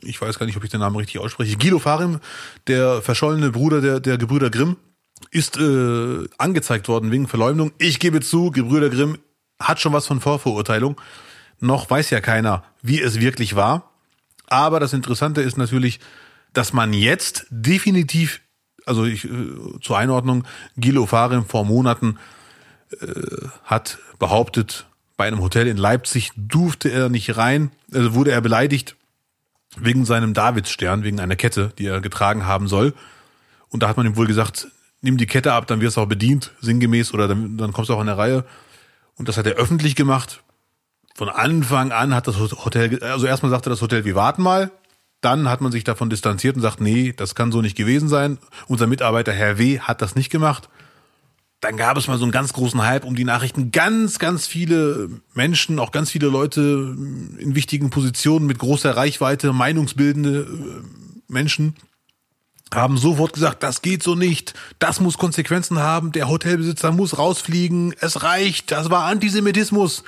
ich 0.00 0.20
weiß 0.20 0.38
gar 0.38 0.46
nicht, 0.46 0.56
ob 0.56 0.62
ich 0.64 0.70
den 0.70 0.80
Namen 0.80 0.96
richtig 0.96 1.20
ausspreche, 1.20 1.56
Gil 1.56 1.74
Ofarim, 1.74 2.20
der 2.68 3.02
verschollene 3.02 3.50
Bruder 3.50 3.80
der, 3.80 3.98
der 3.98 4.18
Gebrüder 4.18 4.50
Grimm, 4.50 4.76
ist 5.32 5.56
äh, 5.56 6.28
angezeigt 6.38 6.86
worden 6.88 7.10
wegen 7.10 7.26
Verleumdung. 7.26 7.72
Ich 7.78 7.98
gebe 7.98 8.20
zu, 8.20 8.52
Gebrüder 8.52 8.88
Grimm 8.88 9.18
hat 9.60 9.80
schon 9.80 9.92
was 9.92 10.06
von 10.06 10.20
Vorverurteilung. 10.20 11.00
Noch 11.58 11.90
weiß 11.90 12.10
ja 12.10 12.20
keiner, 12.20 12.64
wie 12.82 13.00
es 13.00 13.20
wirklich 13.20 13.56
war. 13.56 13.90
Aber 14.46 14.78
das 14.78 14.92
Interessante 14.92 15.42
ist 15.42 15.56
natürlich, 15.56 15.98
dass 16.52 16.72
man 16.72 16.92
jetzt 16.92 17.46
definitiv, 17.50 18.40
also 18.86 19.04
ich, 19.04 19.24
äh, 19.24 19.30
zur 19.80 19.98
Einordnung, 19.98 20.44
Gilo 20.76 21.06
Farim 21.06 21.46
vor 21.46 21.64
Monaten 21.64 22.18
hat 23.64 23.98
behauptet, 24.18 24.86
bei 25.16 25.26
einem 25.26 25.40
Hotel 25.40 25.66
in 25.66 25.76
Leipzig 25.76 26.32
durfte 26.36 26.90
er 26.90 27.08
nicht 27.08 27.36
rein, 27.36 27.70
also 27.92 28.14
wurde 28.14 28.32
er 28.32 28.40
beleidigt 28.40 28.96
wegen 29.76 30.04
seinem 30.04 30.34
Davidsstern, 30.34 31.02
wegen 31.02 31.20
einer 31.20 31.36
Kette, 31.36 31.72
die 31.78 31.86
er 31.86 32.00
getragen 32.00 32.46
haben 32.46 32.68
soll. 32.68 32.94
Und 33.68 33.82
da 33.82 33.88
hat 33.88 33.96
man 33.96 34.06
ihm 34.06 34.16
wohl 34.16 34.26
gesagt, 34.26 34.68
nimm 35.00 35.16
die 35.16 35.26
Kette 35.26 35.52
ab, 35.52 35.66
dann 35.66 35.80
wirst 35.80 35.96
du 35.96 36.02
auch 36.02 36.06
bedient, 36.06 36.52
sinngemäß, 36.60 37.14
oder 37.14 37.28
dann, 37.28 37.56
dann 37.56 37.72
kommst 37.72 37.90
du 37.90 37.94
auch 37.94 38.00
in 38.00 38.06
der 38.06 38.18
Reihe. 38.18 38.44
Und 39.16 39.28
das 39.28 39.36
hat 39.36 39.46
er 39.46 39.54
öffentlich 39.54 39.96
gemacht. 39.96 40.42
Von 41.14 41.28
Anfang 41.28 41.92
an 41.92 42.14
hat 42.14 42.26
das 42.26 42.38
Hotel, 42.38 43.02
also 43.02 43.26
erstmal 43.26 43.50
sagte 43.50 43.70
das 43.70 43.82
Hotel, 43.82 44.04
wir 44.04 44.14
warten 44.14 44.42
mal, 44.42 44.70
dann 45.20 45.48
hat 45.48 45.60
man 45.60 45.70
sich 45.70 45.84
davon 45.84 46.10
distanziert 46.10 46.56
und 46.56 46.62
sagt, 46.62 46.80
nee, 46.80 47.12
das 47.16 47.34
kann 47.34 47.52
so 47.52 47.62
nicht 47.62 47.76
gewesen 47.76 48.08
sein. 48.08 48.38
Unser 48.66 48.86
Mitarbeiter 48.86 49.32
Herr 49.32 49.58
W. 49.58 49.78
hat 49.78 50.02
das 50.02 50.16
nicht 50.16 50.30
gemacht. 50.30 50.68
Dann 51.62 51.76
gab 51.76 51.96
es 51.96 52.08
mal 52.08 52.18
so 52.18 52.24
einen 52.24 52.32
ganz 52.32 52.52
großen 52.52 52.82
Hype 52.82 53.04
um 53.04 53.14
die 53.14 53.24
Nachrichten. 53.24 53.70
Ganz, 53.70 54.18
ganz 54.18 54.48
viele 54.48 55.08
Menschen, 55.32 55.78
auch 55.78 55.92
ganz 55.92 56.10
viele 56.10 56.26
Leute 56.26 56.60
in 57.38 57.54
wichtigen 57.54 57.88
Positionen 57.88 58.46
mit 58.46 58.58
großer 58.58 58.96
Reichweite, 58.96 59.52
meinungsbildende 59.52 60.40
äh, 60.40 60.82
Menschen, 61.28 61.76
haben 62.74 62.98
sofort 62.98 63.32
gesagt, 63.32 63.62
das 63.62 63.80
geht 63.80 64.02
so 64.02 64.16
nicht, 64.16 64.54
das 64.80 64.98
muss 64.98 65.18
Konsequenzen 65.18 65.78
haben, 65.78 66.10
der 66.10 66.28
Hotelbesitzer 66.28 66.90
muss 66.90 67.16
rausfliegen, 67.16 67.94
es 68.00 68.24
reicht, 68.24 68.72
das 68.72 68.90
war 68.90 69.04
Antisemitismus, 69.04 70.02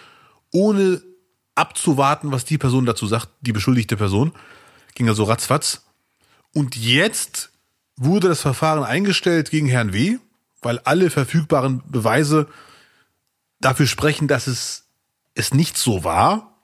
ohne 0.50 1.02
abzuwarten, 1.54 2.32
was 2.32 2.44
die 2.44 2.58
Person 2.58 2.84
dazu 2.84 3.06
sagt, 3.06 3.28
die 3.42 3.52
beschuldigte 3.52 3.96
Person 3.96 4.32
ging 4.96 5.08
also 5.08 5.22
ratzfatz. 5.22 5.82
Und 6.52 6.74
jetzt 6.74 7.50
wurde 7.96 8.26
das 8.26 8.40
Verfahren 8.40 8.82
eingestellt 8.82 9.50
gegen 9.50 9.68
Herrn 9.68 9.92
W., 9.92 10.18
weil 10.64 10.78
alle 10.80 11.10
verfügbaren 11.10 11.82
Beweise 11.86 12.48
dafür 13.60 13.86
sprechen, 13.86 14.28
dass 14.28 14.46
es, 14.46 14.84
es 15.34 15.54
nicht 15.54 15.76
so 15.76 16.04
war. 16.04 16.58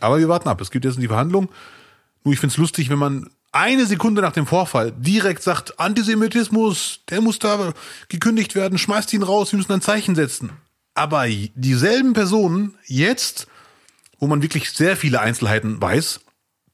Aber 0.00 0.18
wir 0.18 0.28
warten 0.28 0.48
ab. 0.48 0.60
Es 0.60 0.70
gibt 0.70 0.84
jetzt 0.84 0.98
die 0.98 1.08
Verhandlung. 1.08 1.50
Nur 2.24 2.34
ich 2.34 2.40
finde 2.40 2.52
es 2.52 2.58
lustig, 2.58 2.90
wenn 2.90 2.98
man 2.98 3.30
eine 3.52 3.86
Sekunde 3.86 4.20
nach 4.20 4.32
dem 4.32 4.46
Vorfall 4.46 4.92
direkt 4.92 5.42
sagt, 5.42 5.78
Antisemitismus, 5.78 7.00
der 7.08 7.20
muss 7.20 7.38
da 7.38 7.72
gekündigt 8.08 8.54
werden, 8.56 8.78
schmeißt 8.78 9.12
ihn 9.12 9.22
raus, 9.22 9.52
wir 9.52 9.58
müssen 9.58 9.72
ein 9.72 9.80
Zeichen 9.80 10.16
setzen. 10.16 10.50
Aber 10.94 11.26
dieselben 11.28 12.14
Personen 12.14 12.74
jetzt, 12.86 13.46
wo 14.18 14.26
man 14.26 14.42
wirklich 14.42 14.70
sehr 14.70 14.96
viele 14.96 15.20
Einzelheiten 15.20 15.80
weiß, 15.80 16.20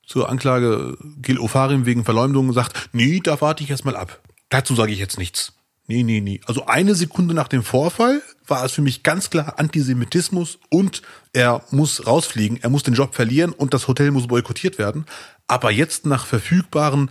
zur 0.07 0.29
Anklage 0.29 0.97
Gil 1.21 1.39
Ofarim 1.39 1.87
wegen 1.87 2.05
Verleumdung 2.05 2.53
sagt, 2.53 2.91
nee, 2.93 3.21
da 3.23 3.41
warte 3.41 3.63
ich 3.63 3.71
erstmal 3.71 3.97
ab. 3.97 4.21
Dazu 4.49 4.75
sage 4.75 4.93
ich 4.93 4.99
jetzt 4.99 5.19
nichts. 5.19 5.53
Nee, 5.91 6.05
nee, 6.05 6.21
nee. 6.21 6.41
Also 6.47 6.67
eine 6.67 6.95
Sekunde 6.95 7.35
nach 7.35 7.49
dem 7.49 7.65
Vorfall 7.65 8.23
war 8.47 8.65
es 8.65 8.71
für 8.71 8.81
mich 8.81 9.03
ganz 9.03 9.29
klar 9.29 9.59
Antisemitismus 9.59 10.61
und 10.69 11.03
er 11.33 11.65
muss 11.73 12.07
rausfliegen, 12.07 12.63
er 12.63 12.71
muss 12.71 12.85
den 12.85 12.95
Job 12.95 13.17
verlieren 13.17 13.51
und 13.51 13.75
das 13.75 13.89
Hotel 13.89 14.13
muss 14.13 14.29
boykottiert 14.29 14.79
werden. 14.79 15.05
Aber 15.49 15.73
jetzt 15.73 16.07
nach 16.07 16.27
verfügbaren 16.27 17.11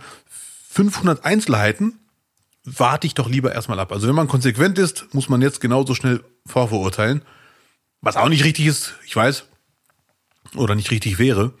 500 0.70 1.26
Einzelheiten 1.26 1.98
warte 2.64 3.06
ich 3.06 3.12
doch 3.12 3.28
lieber 3.28 3.52
erstmal 3.52 3.78
ab. 3.78 3.92
Also 3.92 4.08
wenn 4.08 4.14
man 4.14 4.28
konsequent 4.28 4.78
ist, 4.78 5.12
muss 5.12 5.28
man 5.28 5.42
jetzt 5.42 5.60
genauso 5.60 5.94
schnell 5.94 6.24
vorverurteilen. 6.46 7.20
Was 8.00 8.16
auch 8.16 8.30
nicht 8.30 8.44
richtig 8.44 8.64
ist, 8.64 8.94
ich 9.04 9.14
weiß. 9.14 9.44
Oder 10.56 10.74
nicht 10.74 10.90
richtig 10.90 11.18
wäre. 11.18 11.52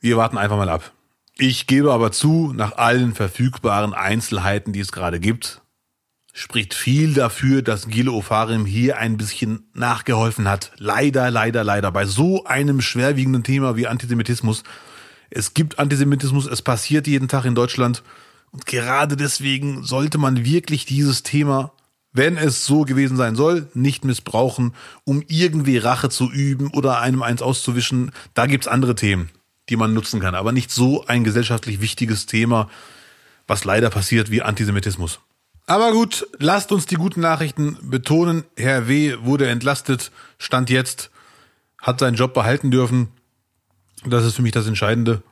Wir 0.00 0.16
warten 0.16 0.38
einfach 0.38 0.58
mal 0.58 0.68
ab. 0.68 0.92
Ich 1.38 1.66
gebe 1.66 1.92
aber 1.92 2.12
zu, 2.12 2.52
nach 2.54 2.76
allen 2.76 3.16
verfügbaren 3.16 3.94
Einzelheiten, 3.94 4.72
die 4.72 4.78
es 4.78 4.92
gerade 4.92 5.18
gibt, 5.18 5.60
spricht 6.32 6.74
viel 6.74 7.14
dafür, 7.14 7.62
dass 7.62 7.88
Gilo 7.88 8.14
Ofarim 8.14 8.64
hier 8.64 8.98
ein 8.98 9.16
bisschen 9.16 9.68
nachgeholfen 9.74 10.48
hat. 10.48 10.72
Leider, 10.76 11.30
leider, 11.30 11.64
leider. 11.64 11.90
Bei 11.90 12.06
so 12.06 12.44
einem 12.44 12.80
schwerwiegenden 12.80 13.42
Thema 13.42 13.76
wie 13.76 13.86
Antisemitismus. 13.86 14.62
Es 15.30 15.54
gibt 15.54 15.78
Antisemitismus, 15.78 16.46
es 16.46 16.62
passiert 16.62 17.06
jeden 17.06 17.28
Tag 17.28 17.44
in 17.44 17.54
Deutschland. 17.54 18.02
Und 18.50 18.66
gerade 18.66 19.16
deswegen 19.16 19.84
sollte 19.84 20.18
man 20.18 20.44
wirklich 20.44 20.86
dieses 20.86 21.22
Thema, 21.22 21.72
wenn 22.12 22.36
es 22.36 22.64
so 22.64 22.82
gewesen 22.82 23.16
sein 23.16 23.36
soll, 23.36 23.68
nicht 23.74 24.04
missbrauchen, 24.04 24.74
um 25.04 25.22
irgendwie 25.26 25.78
Rache 25.78 26.08
zu 26.08 26.30
üben 26.30 26.68
oder 26.68 27.00
einem 27.00 27.22
eins 27.22 27.42
auszuwischen. 27.42 28.12
Da 28.34 28.46
gibt's 28.46 28.68
andere 28.68 28.94
Themen 28.94 29.30
die 29.68 29.76
man 29.76 29.94
nutzen 29.94 30.20
kann, 30.20 30.34
aber 30.34 30.52
nicht 30.52 30.70
so 30.70 31.06
ein 31.06 31.24
gesellschaftlich 31.24 31.80
wichtiges 31.80 32.26
Thema, 32.26 32.68
was 33.46 33.64
leider 33.64 33.90
passiert 33.90 34.30
wie 34.30 34.42
Antisemitismus. 34.42 35.20
Aber 35.68 35.92
gut, 35.92 36.26
lasst 36.38 36.72
uns 36.72 36.86
die 36.86 36.94
guten 36.94 37.20
Nachrichten 37.20 37.76
betonen. 37.82 38.44
Herr 38.56 38.88
W. 38.88 39.16
wurde 39.20 39.48
entlastet, 39.48 40.10
stand 40.38 40.70
jetzt, 40.70 41.10
hat 41.78 42.00
seinen 42.00 42.14
Job 42.14 42.32
behalten 42.32 42.70
dürfen. 42.70 43.08
Das 44.06 44.24
ist 44.24 44.36
für 44.36 44.40
mich 44.42 44.52
das 44.52 44.66
Entscheidende. 44.66 45.22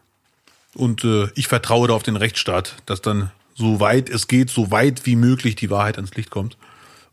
Und 0.74 1.04
äh, 1.04 1.30
ich 1.36 1.48
vertraue 1.48 1.88
da 1.88 1.94
auf 1.94 2.02
den 2.02 2.16
Rechtsstaat, 2.16 2.76
dass 2.84 3.00
dann 3.00 3.32
so 3.54 3.80
weit 3.80 4.10
es 4.10 4.28
geht, 4.28 4.50
so 4.50 4.70
weit 4.70 5.06
wie 5.06 5.16
möglich 5.16 5.56
die 5.56 5.70
Wahrheit 5.70 5.96
ans 5.96 6.14
Licht 6.16 6.28
kommt 6.28 6.58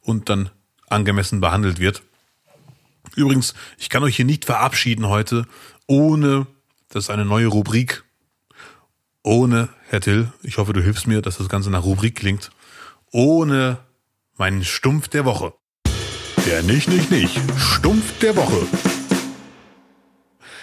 und 0.01 0.27
dann 0.27 0.49
angemessen 0.89 1.39
behandelt 1.39 1.79
wird. 1.79 2.03
Übrigens, 3.15 3.53
ich 3.77 3.89
kann 3.89 4.03
euch 4.03 4.17
hier 4.17 4.25
nicht 4.25 4.43
verabschieden 4.43 5.07
heute, 5.07 5.45
ohne 5.87 6.45
das 6.89 7.05
ist 7.05 7.09
eine 7.09 7.23
neue 7.23 7.47
Rubrik. 7.47 8.03
Ohne, 9.23 9.69
Herr 9.87 10.01
Till, 10.01 10.33
ich 10.41 10.57
hoffe, 10.57 10.73
du 10.73 10.81
hilfst 10.81 11.07
mir, 11.07 11.21
dass 11.21 11.37
das 11.37 11.47
Ganze 11.47 11.69
nach 11.69 11.85
Rubrik 11.85 12.15
klingt. 12.15 12.51
Ohne 13.15 13.77
meinen 14.37 14.65
Stumpf 14.65 15.07
der 15.07 15.23
Woche. 15.23 15.53
Der 16.47 16.63
nicht, 16.63 16.89
nicht, 16.89 17.11
nicht. 17.11 17.39
Stumpf 17.59 18.17
der 18.17 18.35
Woche. 18.35 18.65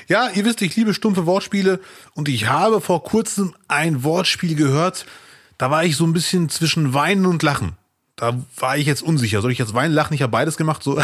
Ja, 0.08 0.28
ihr 0.30 0.44
wisst, 0.44 0.60
ich 0.60 0.74
liebe 0.74 0.92
stumpfe 0.92 1.26
Wortspiele 1.26 1.78
und 2.14 2.28
ich 2.28 2.48
habe 2.48 2.80
vor 2.80 3.04
kurzem 3.04 3.54
ein 3.68 4.02
Wortspiel 4.02 4.56
gehört. 4.56 5.06
Da 5.58 5.70
war 5.70 5.84
ich 5.84 5.94
so 5.94 6.04
ein 6.04 6.12
bisschen 6.12 6.48
zwischen 6.48 6.92
Weinen 6.92 7.24
und 7.24 7.44
Lachen. 7.44 7.76
Da 8.16 8.36
war 8.56 8.76
ich 8.76 8.86
jetzt 8.86 9.04
unsicher. 9.04 9.42
Soll 9.42 9.52
ich 9.52 9.58
jetzt 9.58 9.74
weinen, 9.74 9.94
lachen? 9.94 10.14
Ich 10.14 10.22
habe 10.22 10.32
beides 10.32 10.56
gemacht. 10.56 10.82
So. 10.82 10.96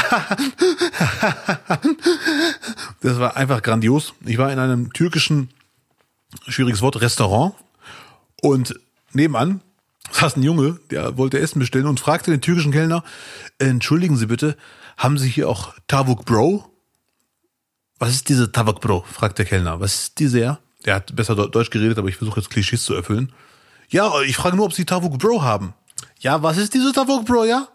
das 3.03 3.21
war 3.21 3.37
einfach 3.37 3.63
grandios. 3.63 4.15
Ich 4.25 4.39
war 4.39 4.53
in 4.53 4.59
einem 4.59 4.93
türkischen, 4.93 5.51
schwieriges 6.49 6.83
Wort, 6.83 7.01
Restaurant 7.01 7.55
und 8.43 8.75
nebenan 9.13 9.61
saß 10.11 10.37
ein 10.37 10.43
Junge, 10.43 10.79
der 10.91 11.17
wollte 11.17 11.39
Essen 11.39 11.59
bestellen 11.59 11.87
und 11.87 12.01
fragte 12.01 12.31
den 12.31 12.41
türkischen 12.41 12.73
Kellner, 12.73 13.03
entschuldigen 13.59 14.17
Sie 14.17 14.27
bitte, 14.27 14.57
haben 14.97 15.19
Sie 15.19 15.29
hier 15.29 15.49
auch 15.49 15.75
Tavuk 15.89 16.25
Bro? 16.25 16.71
Was 17.99 18.11
ist 18.11 18.29
diese 18.29 18.53
Tavuk 18.53 18.81
Bro? 18.81 19.05
fragt 19.11 19.39
der 19.39 19.47
Kellner. 19.47 19.81
Was 19.81 19.95
ist 19.95 20.19
diese 20.19 20.41
ja? 20.41 20.59
Der 20.85 20.97
hat 20.97 21.17
besser 21.17 21.35
Deutsch 21.35 21.71
geredet, 21.71 21.99
aber 21.99 22.09
ich 22.09 22.17
versuche 22.17 22.41
jetzt 22.41 22.51
Klischees 22.51 22.85
zu 22.85 22.95
erfüllen. 22.95 23.33
Ja, 23.89 24.21
ich 24.23 24.37
frage 24.37 24.57
nur, 24.57 24.67
ob 24.67 24.73
Sie 24.73 24.85
Tavuk 24.85 25.19
Bro 25.19 25.43
haben. 25.43 25.75
Ja, 26.19 26.43
was 26.43 26.57
ist 26.57 26.75
diese 26.75 26.93
Tavuk 26.93 27.25
Bro, 27.25 27.45
ja? 27.45 27.69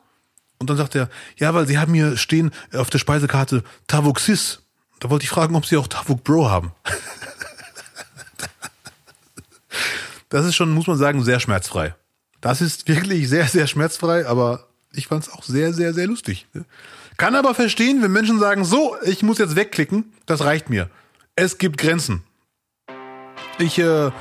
Und 0.59 0.69
dann 0.69 0.77
sagt 0.77 0.95
er, 0.95 1.09
ja, 1.37 1.53
weil 1.53 1.67
Sie 1.67 1.79
haben 1.79 1.93
hier 1.93 2.17
stehen 2.17 2.51
auf 2.73 2.89
der 2.89 2.99
Speisekarte 2.99 3.63
Tavuk 3.87 4.19
Sis. 4.19 4.61
Da 4.99 5.09
wollte 5.09 5.23
ich 5.23 5.29
fragen, 5.29 5.55
ob 5.55 5.65
Sie 5.65 5.77
auch 5.77 5.87
Tavuk 5.87 6.23
Bro 6.23 6.49
haben. 6.49 6.71
das 10.29 10.45
ist 10.45 10.55
schon, 10.55 10.71
muss 10.71 10.87
man 10.87 10.97
sagen, 10.97 11.23
sehr 11.23 11.39
schmerzfrei. 11.39 11.95
Das 12.41 12.59
ist 12.59 12.87
wirklich 12.87 13.29
sehr, 13.29 13.47
sehr 13.47 13.67
schmerzfrei, 13.67 14.27
aber 14.27 14.67
ich 14.91 15.07
fand 15.07 15.23
es 15.23 15.31
auch 15.31 15.43
sehr, 15.43 15.73
sehr, 15.73 15.93
sehr 15.93 16.07
lustig. 16.07 16.47
Kann 17.17 17.35
aber 17.35 17.53
verstehen, 17.53 18.01
wenn 18.01 18.11
Menschen 18.11 18.39
sagen, 18.39 18.65
so, 18.65 18.95
ich 19.03 19.21
muss 19.21 19.37
jetzt 19.37 19.55
wegklicken, 19.55 20.11
das 20.25 20.43
reicht 20.43 20.69
mir. 20.69 20.89
Es 21.35 21.59
gibt 21.59 21.77
Grenzen. 21.77 22.23
Ich 23.59 23.77
äh, 23.77 24.11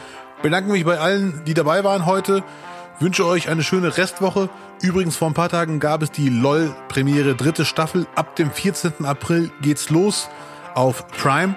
bedanke 0.42 0.70
mich 0.70 0.84
bei 0.84 0.98
allen, 0.98 1.42
die 1.46 1.54
dabei 1.54 1.82
waren 1.82 2.04
heute. 2.04 2.44
Wünsche 3.00 3.24
euch 3.24 3.48
eine 3.48 3.62
schöne 3.62 3.96
Restwoche. 3.96 4.50
Übrigens, 4.82 5.16
vor 5.16 5.28
ein 5.28 5.34
paar 5.34 5.48
Tagen 5.48 5.80
gab 5.80 6.02
es 6.02 6.10
die 6.10 6.28
LOL-Premiere 6.28 7.34
dritte 7.34 7.64
Staffel. 7.64 8.06
Ab 8.14 8.36
dem 8.36 8.50
14. 8.50 9.06
April 9.06 9.50
geht's 9.62 9.88
los 9.88 10.28
auf 10.74 11.06
Prime. 11.08 11.54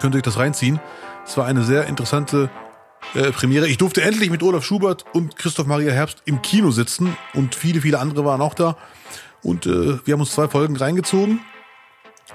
Könnt 0.00 0.14
ihr 0.14 0.18
euch 0.18 0.24
das 0.24 0.38
reinziehen. 0.38 0.80
Es 1.24 1.36
war 1.36 1.46
eine 1.46 1.62
sehr 1.62 1.86
interessante 1.86 2.50
äh, 3.14 3.30
Premiere. 3.32 3.68
Ich 3.68 3.78
durfte 3.78 4.02
endlich 4.02 4.30
mit 4.30 4.42
Olaf 4.42 4.64
Schubert 4.64 5.04
und 5.12 5.36
Christoph 5.36 5.66
Maria 5.66 5.92
Herbst 5.92 6.22
im 6.24 6.42
Kino 6.42 6.70
sitzen 6.70 7.16
und 7.34 7.54
viele, 7.54 7.80
viele 7.80 7.98
andere 7.98 8.24
waren 8.24 8.40
auch 8.40 8.54
da. 8.54 8.76
Und 9.42 9.66
äh, 9.66 9.98
wir 10.04 10.12
haben 10.12 10.20
uns 10.20 10.32
zwei 10.32 10.48
Folgen 10.48 10.76
reingezogen. 10.76 11.40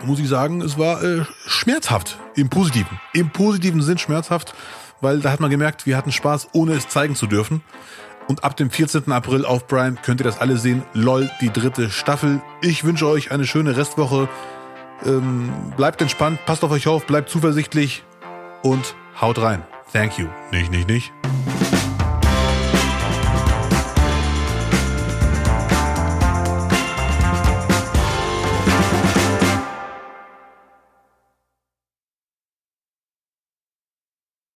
Muss 0.04 0.20
ich 0.20 0.28
sagen, 0.28 0.62
es 0.62 0.78
war 0.78 1.02
äh, 1.04 1.24
schmerzhaft 1.46 2.18
im 2.36 2.50
Positiven. 2.50 3.00
Im 3.14 3.30
positiven 3.30 3.82
Sinn 3.82 3.98
schmerzhaft, 3.98 4.54
weil 5.00 5.20
da 5.20 5.32
hat 5.32 5.40
man 5.40 5.50
gemerkt, 5.50 5.86
wir 5.86 5.96
hatten 5.96 6.12
Spaß, 6.12 6.50
ohne 6.54 6.74
es 6.74 6.90
zeigen 6.90 7.16
zu 7.16 7.28
dürfen. 7.28 7.62
Und 8.28 8.44
ab 8.44 8.58
dem 8.58 8.72
14. 8.72 9.12
April 9.12 9.46
auf 9.46 9.68
Prime 9.68 9.98
könnt 10.02 10.20
ihr 10.20 10.24
das 10.24 10.40
alle 10.40 10.58
sehen. 10.58 10.84
LOL, 10.94 11.30
die 11.42 11.54
dritte 11.54 11.92
Staffel. 11.92 12.42
Ich 12.62 12.84
wünsche 12.84 13.08
euch 13.08 13.32
eine 13.32 13.46
schöne 13.46 13.78
Restwoche. 13.78 14.28
Ähm, 15.06 15.54
bleibt 15.78 16.02
entspannt, 16.02 16.40
passt 16.46 16.64
auf 16.64 16.72
euch 16.72 16.88
auf, 16.88 17.06
bleibt 17.06 17.30
zuversichtlich 17.30 18.04
und 18.64 18.96
haut 19.22 19.40
rein. 19.40 19.64
Thank 19.96 20.20
you. 20.20 20.28
Nicht, 20.52 20.72
nicht, 20.72 20.90
nicht. 20.90 21.14